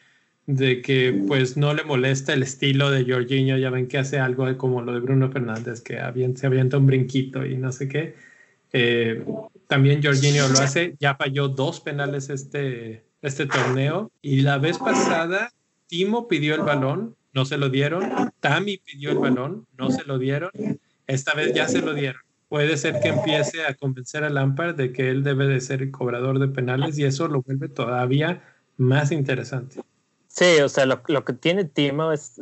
de 0.47 0.81
que 0.81 1.13
pues 1.29 1.59
no 1.59 1.75
le 1.75 1.85
molesta 1.85 2.33
el 2.33 2.43
estilo 2.43 2.91
de 2.91 3.05
Jorginho. 3.05 3.59
Ya 3.59 3.69
ven 3.69 3.87
que 3.87 3.99
hace 3.99 4.19
algo 4.19 4.57
como 4.57 4.81
lo 4.81 4.95
de 4.95 5.01
Bruno 5.01 5.31
Fernández, 5.31 5.83
que 5.83 6.01
se 6.35 6.47
avienta 6.47 6.79
un 6.79 6.87
brinquito 6.87 7.45
y 7.45 7.59
no 7.59 7.71
sé 7.71 7.87
qué. 7.87 8.15
Eh, 8.73 9.23
también 9.69 10.03
Jorginho 10.03 10.49
lo 10.49 10.59
hace. 10.59 10.97
Ya 10.99 11.17
falló 11.17 11.49
dos 11.49 11.81
penales 11.81 12.31
este, 12.31 13.05
este 13.23 13.47
torneo. 13.47 14.11
Y 14.21 14.43
la 14.43 14.59
vez 14.59 14.79
pasada, 14.79 15.53
Timo 15.87 16.29
pidió 16.29 16.55
el 16.55 16.63
balón, 16.63 17.17
no 17.33 17.45
se 17.45 17.57
lo 17.57 17.71
dieron. 17.71 18.33
Tami 18.41 18.79
pidió 18.79 19.11
el 19.11 19.19
balón, 19.19 19.67
no 19.79 19.91
se 19.91 20.05
lo 20.05 20.19
dieron. 20.19 20.51
Esta 21.07 21.35
vez 21.35 21.55
ya 21.55 21.69
se 21.69 21.81
lo 21.81 21.95
dieron. 21.95 22.23
Puede 22.49 22.77
ser 22.77 23.01
que 23.01 23.09
empiece 23.09 23.65
a 23.65 23.75
convencer 23.75 24.25
a 24.25 24.31
Lampard 24.31 24.75
de 24.75 24.93
que 24.93 25.09
él 25.09 25.25
debe 25.25 25.47
de 25.47 25.61
ser 25.61 25.81
el 25.81 25.91
cobrador 25.91 26.39
de 26.39 26.49
penales 26.49 26.99
y 26.99 27.05
eso 27.05 27.27
lo 27.29 27.41
vuelve 27.43 27.69
todavía 27.69 28.43
más 28.77 29.11
interesante. 29.11 29.81
Sí, 30.29 30.61
o 30.61 30.69
sea, 30.69 30.87
lo, 30.87 31.03
que 31.03 31.33
tiene 31.33 31.65
Timo 31.65 32.13
es, 32.13 32.39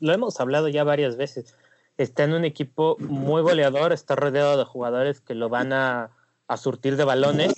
lo 0.00 0.12
hemos 0.12 0.40
hablado 0.40 0.68
ya 0.68 0.84
varias 0.84 1.16
veces. 1.16 1.54
Está 1.98 2.24
en 2.24 2.32
un 2.32 2.44
equipo 2.44 2.96
muy 3.00 3.42
goleador, 3.42 3.92
está 3.92 4.16
rodeado 4.16 4.56
de 4.56 4.64
jugadores 4.64 5.20
que 5.20 5.34
lo 5.34 5.50
van 5.50 5.72
a, 5.72 6.10
a 6.48 6.56
surtir 6.56 6.96
de 6.96 7.04
balones 7.04 7.54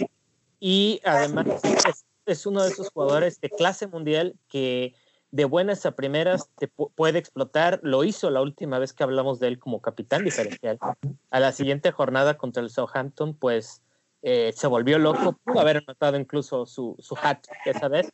y 0.61 1.00
además 1.05 1.46
es, 1.64 2.05
es 2.26 2.46
uno 2.46 2.62
de 2.62 2.70
esos 2.70 2.90
jugadores 2.90 3.40
de 3.40 3.50
clase 3.50 3.87
mundial 3.87 4.34
que 4.48 4.94
de 5.30 5.44
buenas 5.44 5.84
a 5.84 5.96
primeras 5.96 6.48
te 6.58 6.68
puede 6.68 7.18
explotar. 7.18 7.80
Lo 7.82 8.04
hizo 8.04 8.30
la 8.30 8.40
última 8.40 8.78
vez 8.78 8.92
que 8.92 9.02
hablamos 9.02 9.40
de 9.40 9.48
él 9.48 9.58
como 9.58 9.82
capitán 9.82 10.24
diferencial. 10.24 10.78
A 11.30 11.40
la 11.40 11.52
siguiente 11.52 11.90
jornada 11.90 12.38
contra 12.38 12.62
el 12.62 12.70
Southampton, 12.70 13.34
pues 13.34 13.82
eh, 14.22 14.52
se 14.54 14.66
volvió 14.68 14.98
loco. 14.98 15.38
Pudo 15.44 15.60
haber 15.60 15.78
anotado 15.78 16.16
incluso 16.18 16.66
su, 16.66 16.94
su 17.00 17.16
hat 17.20 17.46
esa 17.64 17.88
vez. 17.88 18.12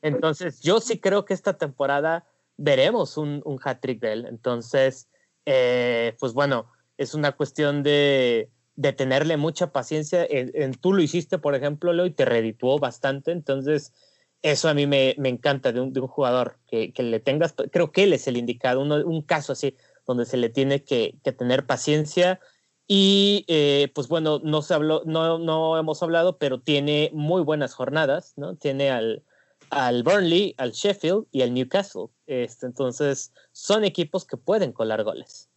Entonces, 0.00 0.60
yo 0.60 0.80
sí 0.80 0.98
creo 0.98 1.24
que 1.26 1.34
esta 1.34 1.58
temporada 1.58 2.24
veremos 2.56 3.16
un, 3.16 3.42
un 3.44 3.58
hat-trick 3.62 4.00
de 4.00 4.12
él. 4.12 4.26
Entonces, 4.26 5.08
eh, 5.44 6.16
pues 6.18 6.32
bueno, 6.32 6.70
es 6.96 7.14
una 7.14 7.32
cuestión 7.32 7.82
de, 7.82 8.50
de 8.82 8.92
tenerle 8.92 9.36
mucha 9.36 9.72
paciencia. 9.72 10.26
En, 10.28 10.74
tú 10.74 10.92
lo 10.92 11.02
hiciste, 11.02 11.38
por 11.38 11.54
ejemplo, 11.54 11.92
Leo, 11.92 12.06
y 12.06 12.10
te 12.10 12.24
redituó 12.24 12.78
bastante. 12.80 13.30
Entonces, 13.30 13.92
eso 14.42 14.68
a 14.68 14.74
mí 14.74 14.88
me, 14.88 15.14
me 15.18 15.28
encanta 15.28 15.70
de 15.72 15.80
un, 15.80 15.92
de 15.92 16.00
un 16.00 16.08
jugador, 16.08 16.58
que, 16.66 16.92
que, 16.92 17.04
le 17.04 17.20
tengas, 17.20 17.54
creo 17.70 17.92
que 17.92 18.02
él 18.02 18.12
es 18.12 18.26
el 18.26 18.36
indicado, 18.36 18.80
un 18.80 19.22
caso 19.22 19.52
así, 19.52 19.76
donde 20.04 20.24
se 20.24 20.36
le 20.36 20.48
tiene 20.48 20.82
que, 20.82 21.14
que, 21.22 21.30
tener 21.30 21.64
paciencia. 21.64 22.40
Y 22.88 23.44
eh, 23.46 23.92
pues 23.94 24.08
bueno, 24.08 24.40
no, 24.42 24.62
se 24.62 24.74
habló, 24.74 25.02
no, 25.06 25.38
no 25.38 25.78
hemos 25.78 26.02
hablado, 26.02 26.38
pero 26.38 26.60
tiene 26.60 27.10
muy 27.14 27.42
buenas 27.42 27.72
jornadas, 27.74 28.32
¿no? 28.36 28.56
Tiene 28.56 28.90
al, 28.90 29.22
al 29.70 30.02
Burnley, 30.02 30.56
al 30.58 30.72
Sheffield 30.72 31.26
y 31.30 31.42
al 31.42 31.54
Newcastle. 31.54 32.08
Este, 32.26 32.66
entonces, 32.66 33.32
son 33.52 33.84
equipos 33.84 34.26
que 34.26 34.36
pueden 34.36 34.72
colar 34.72 35.04
goles. 35.04 35.48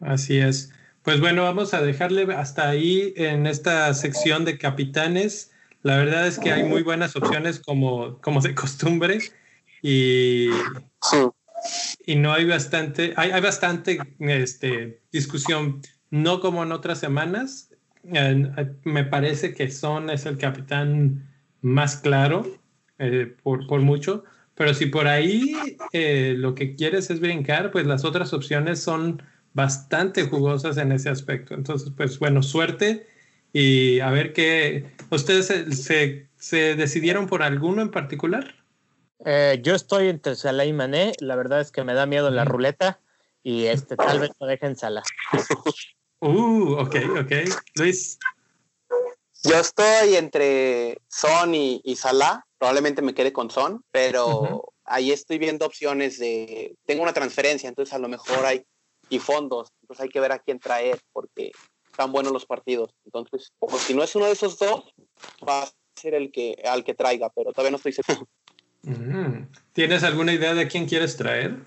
Así 0.00 0.38
es. 0.38 0.72
Pues 1.08 1.20
bueno, 1.20 1.44
vamos 1.44 1.72
a 1.72 1.80
dejarle 1.80 2.24
hasta 2.34 2.68
ahí 2.68 3.14
en 3.16 3.46
esta 3.46 3.94
sección 3.94 4.44
de 4.44 4.58
capitanes. 4.58 5.50
La 5.82 5.96
verdad 5.96 6.26
es 6.26 6.38
que 6.38 6.52
hay 6.52 6.64
muy 6.64 6.82
buenas 6.82 7.16
opciones 7.16 7.60
como, 7.60 8.18
como 8.18 8.42
de 8.42 8.54
costumbre 8.54 9.18
y, 9.80 10.50
y 12.04 12.16
no 12.16 12.34
hay 12.34 12.44
bastante, 12.44 13.14
hay, 13.16 13.30
hay 13.30 13.40
bastante 13.40 13.98
este, 14.18 15.00
discusión, 15.10 15.80
no 16.10 16.40
como 16.40 16.62
en 16.62 16.72
otras 16.72 17.00
semanas. 17.00 17.70
me 18.84 19.04
parece 19.04 19.54
que 19.54 19.70
Son 19.70 20.10
es 20.10 20.26
el 20.26 20.36
capitán 20.36 21.26
más 21.62 21.96
claro 21.96 22.46
eh, 22.98 23.34
por, 23.42 23.66
por, 23.66 23.80
mucho, 23.80 24.24
pero 24.54 24.74
si 24.74 24.84
por 24.84 25.08
ahí 25.08 25.56
eh, 25.94 26.34
lo 26.36 26.54
que 26.54 26.74
quieres 26.74 27.08
es 27.08 27.20
brincar, 27.20 27.70
pues 27.70 27.86
las 27.86 28.04
otras 28.04 28.34
opciones 28.34 28.82
son 28.82 29.22
bastante 29.54 30.24
jugosas 30.24 30.76
en 30.76 30.92
ese 30.92 31.08
aspecto. 31.08 31.54
Entonces, 31.54 31.90
pues 31.96 32.18
bueno, 32.18 32.42
suerte 32.42 33.06
y 33.52 34.00
a 34.00 34.10
ver 34.10 34.32
qué. 34.32 34.90
¿Ustedes 35.10 35.46
se, 35.46 36.28
se, 36.36 36.74
decidieron 36.76 37.26
por 37.26 37.42
alguno 37.42 37.82
en 37.82 37.90
particular? 37.90 38.54
Eh, 39.24 39.60
yo 39.62 39.74
estoy 39.74 40.08
entre 40.08 40.36
Salah 40.36 40.64
y 40.64 40.72
Mané. 40.72 41.12
La 41.20 41.36
verdad 41.36 41.60
es 41.60 41.72
que 41.72 41.84
me 41.84 41.94
da 41.94 42.06
miedo 42.06 42.30
la 42.30 42.44
ruleta 42.44 43.00
y 43.42 43.66
este 43.66 43.96
tal 43.96 44.20
vez 44.20 44.30
lo 44.38 44.46
dejen 44.46 44.76
Salah. 44.76 45.02
Uh, 46.20 46.74
ok, 46.80 46.96
ok. 47.20 47.32
Luis. 47.76 48.18
Yo 49.44 49.56
estoy 49.56 50.16
entre 50.16 50.98
Son 51.08 51.54
y, 51.54 51.80
y 51.84 51.96
Salah. 51.96 52.44
Probablemente 52.58 53.02
me 53.02 53.14
quede 53.14 53.32
con 53.32 53.50
Son, 53.50 53.84
pero 53.92 54.72
ahí 54.84 55.12
estoy 55.12 55.38
viendo 55.38 55.64
opciones 55.64 56.18
de. 56.18 56.76
Tengo 56.86 57.02
una 57.02 57.12
transferencia, 57.12 57.68
entonces 57.68 57.94
a 57.94 57.98
lo 57.98 58.08
mejor 58.08 58.44
hay. 58.44 58.64
Y 59.10 59.18
fondos, 59.18 59.72
entonces 59.82 60.04
hay 60.04 60.08
que 60.10 60.20
ver 60.20 60.32
a 60.32 60.38
quién 60.38 60.58
traer, 60.58 61.00
porque 61.12 61.52
están 61.86 62.12
buenos 62.12 62.32
los 62.32 62.46
partidos. 62.46 62.94
Entonces, 63.04 63.52
si 63.78 63.94
no 63.94 64.02
es 64.02 64.14
uno 64.14 64.26
de 64.26 64.32
esos 64.32 64.58
dos, 64.58 64.94
va 65.46 65.62
a 65.62 65.68
ser 65.94 66.14
el 66.14 66.30
que 66.30 66.62
al 66.64 66.84
que 66.84 66.94
traiga, 66.94 67.30
pero 67.30 67.52
todavía 67.52 67.70
no 67.70 67.76
estoy 67.76 67.92
seguro. 67.92 68.28
¿Tienes 69.72 70.02
alguna 70.04 70.32
idea 70.32 70.54
de 70.54 70.68
quién 70.68 70.86
quieres 70.86 71.16
traer? 71.16 71.58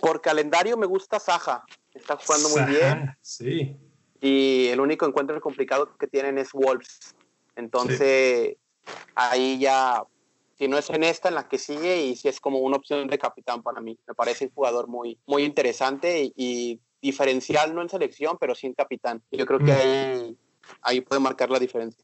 Por 0.00 0.20
calendario 0.20 0.76
me 0.76 0.86
gusta 0.86 1.18
Saja. 1.18 1.64
Está 1.94 2.16
jugando 2.16 2.48
muy 2.50 2.64
bien. 2.64 3.16
Sí. 3.22 3.76
Y 4.20 4.68
el 4.68 4.80
único 4.80 5.06
encuentro 5.06 5.40
complicado 5.40 5.96
que 5.96 6.06
tienen 6.06 6.38
es 6.38 6.52
Wolves. 6.52 7.14
Entonces, 7.56 8.56
ahí 9.14 9.58
ya, 9.58 10.02
si 10.56 10.68
no 10.68 10.78
es 10.78 10.88
en 10.90 11.04
esta, 11.04 11.28
en 11.28 11.34
la 11.34 11.48
que 11.48 11.58
sigue, 11.58 12.06
y 12.06 12.16
si 12.16 12.28
es 12.28 12.40
como 12.40 12.58
una 12.58 12.76
opción 12.76 13.06
de 13.08 13.18
capitán 13.18 13.62
para 13.62 13.80
mí. 13.80 13.98
Me 14.06 14.14
parece 14.14 14.46
un 14.46 14.52
jugador 14.52 14.88
muy, 14.88 15.18
muy 15.26 15.44
interesante 15.44 16.32
y, 16.36 16.80
diferencial, 17.02 17.74
no 17.74 17.82
en 17.82 17.88
selección, 17.90 18.38
pero 18.40 18.54
sí 18.54 18.66
en 18.66 18.74
capitán. 18.74 19.22
Yo 19.30 19.44
creo 19.44 19.58
que 19.58 19.72
ahí, 19.72 20.36
ahí 20.80 21.00
puede 21.02 21.20
marcar 21.20 21.50
la 21.50 21.58
diferencia. 21.58 22.02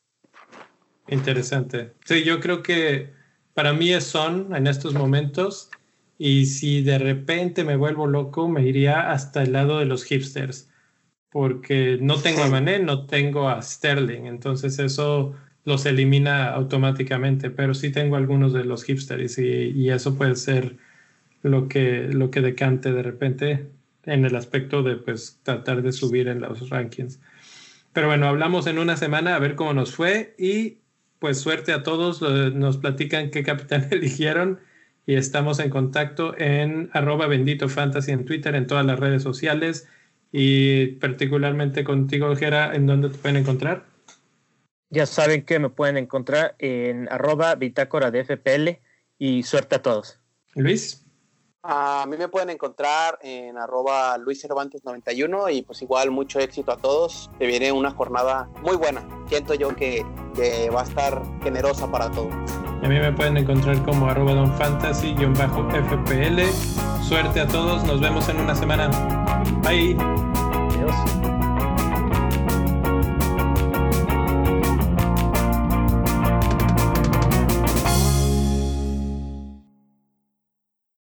Interesante. 1.08 1.94
Sí, 2.04 2.22
yo 2.22 2.38
creo 2.38 2.62
que 2.62 3.10
para 3.54 3.72
mí 3.72 3.92
es 3.92 4.04
Son 4.04 4.54
en 4.54 4.66
estos 4.66 4.92
momentos. 4.94 5.70
Y 6.18 6.46
si 6.46 6.82
de 6.82 6.98
repente 6.98 7.64
me 7.64 7.76
vuelvo 7.76 8.06
loco, 8.06 8.46
me 8.46 8.66
iría 8.66 9.10
hasta 9.10 9.42
el 9.42 9.52
lado 9.52 9.78
de 9.78 9.86
los 9.86 10.04
hipsters. 10.04 10.68
Porque 11.30 11.96
no 12.00 12.20
tengo 12.20 12.42
a 12.42 12.48
Mané, 12.48 12.78
no 12.80 13.06
tengo 13.06 13.48
a 13.48 13.62
Sterling. 13.62 14.26
Entonces 14.26 14.78
eso 14.78 15.34
los 15.64 15.86
elimina 15.86 16.50
automáticamente. 16.50 17.50
Pero 17.50 17.74
sí 17.74 17.90
tengo 17.90 18.16
algunos 18.16 18.52
de 18.52 18.64
los 18.64 18.84
hipsters 18.84 19.38
y, 19.38 19.90
eso 19.90 20.16
puede 20.16 20.36
ser 20.36 20.76
lo 21.42 21.68
que, 21.68 22.08
lo 22.08 22.30
que 22.30 22.40
decante 22.40 22.92
de 22.92 23.02
repente 23.02 23.66
en 24.04 24.24
el 24.24 24.36
aspecto 24.36 24.82
de 24.82 24.96
pues 24.96 25.40
tratar 25.42 25.82
de 25.82 25.92
subir 25.92 26.28
en 26.28 26.40
los 26.40 26.68
rankings. 26.70 27.20
Pero 27.92 28.06
bueno, 28.06 28.26
hablamos 28.28 28.66
en 28.66 28.78
una 28.78 28.96
semana 28.96 29.34
a 29.34 29.38
ver 29.38 29.56
cómo 29.56 29.74
nos 29.74 29.94
fue 29.94 30.34
y 30.38 30.78
pues 31.18 31.40
suerte 31.40 31.72
a 31.72 31.82
todos. 31.82 32.22
Nos 32.22 32.78
platican 32.78 33.30
qué 33.30 33.42
capitán 33.42 33.88
eligieron 33.90 34.60
y 35.06 35.14
estamos 35.14 35.58
en 35.60 35.70
contacto 35.70 36.38
en 36.38 36.90
arroba 36.92 37.26
bendito 37.26 37.68
fantasy 37.68 38.12
en 38.12 38.24
Twitter, 38.24 38.54
en 38.54 38.66
todas 38.66 38.86
las 38.86 38.98
redes 38.98 39.22
sociales 39.22 39.88
y 40.32 40.86
particularmente 41.00 41.84
contigo, 41.84 42.34
Jera, 42.36 42.74
¿en 42.74 42.86
dónde 42.86 43.08
te 43.10 43.18
pueden 43.18 43.38
encontrar? 43.38 43.89
Ya 44.90 45.06
saben 45.06 45.44
que 45.44 45.58
me 45.58 45.70
pueden 45.70 45.96
encontrar 45.96 46.56
en 46.58 47.08
arroba 47.10 47.54
bitácora 47.54 48.10
de 48.10 48.24
FPL 48.24 48.80
y 49.18 49.44
suerte 49.44 49.76
a 49.76 49.82
todos. 49.82 50.18
Luis. 50.54 51.06
A 51.62 52.06
mí 52.08 52.16
me 52.16 52.28
pueden 52.28 52.48
encontrar 52.50 53.18
en 53.20 53.58
arroba 53.58 54.16
Luis 54.16 54.46
91 54.48 55.50
y 55.50 55.62
pues 55.62 55.82
igual 55.82 56.10
mucho 56.10 56.40
éxito 56.40 56.72
a 56.72 56.76
todos. 56.78 57.30
Se 57.38 57.46
viene 57.46 57.70
una 57.70 57.90
jornada 57.90 58.48
muy 58.62 58.76
buena. 58.76 59.06
Siento 59.28 59.54
yo 59.54 59.76
que, 59.76 60.04
que 60.34 60.70
va 60.70 60.80
a 60.80 60.84
estar 60.84 61.22
generosa 61.42 61.90
para 61.90 62.10
todos. 62.10 62.34
A 62.82 62.88
mí 62.88 62.98
me 62.98 63.12
pueden 63.12 63.36
encontrar 63.36 63.84
como 63.84 64.08
arroba 64.08 64.32
Don 64.32 64.56
Fantasy-FPL. 64.56 66.40
Suerte 67.06 67.40
a 67.40 67.46
todos, 67.46 67.84
nos 67.84 68.00
vemos 68.00 68.26
en 68.30 68.40
una 68.40 68.54
semana. 68.54 68.88
Bye. 69.62 69.96
Adiós. 69.98 71.39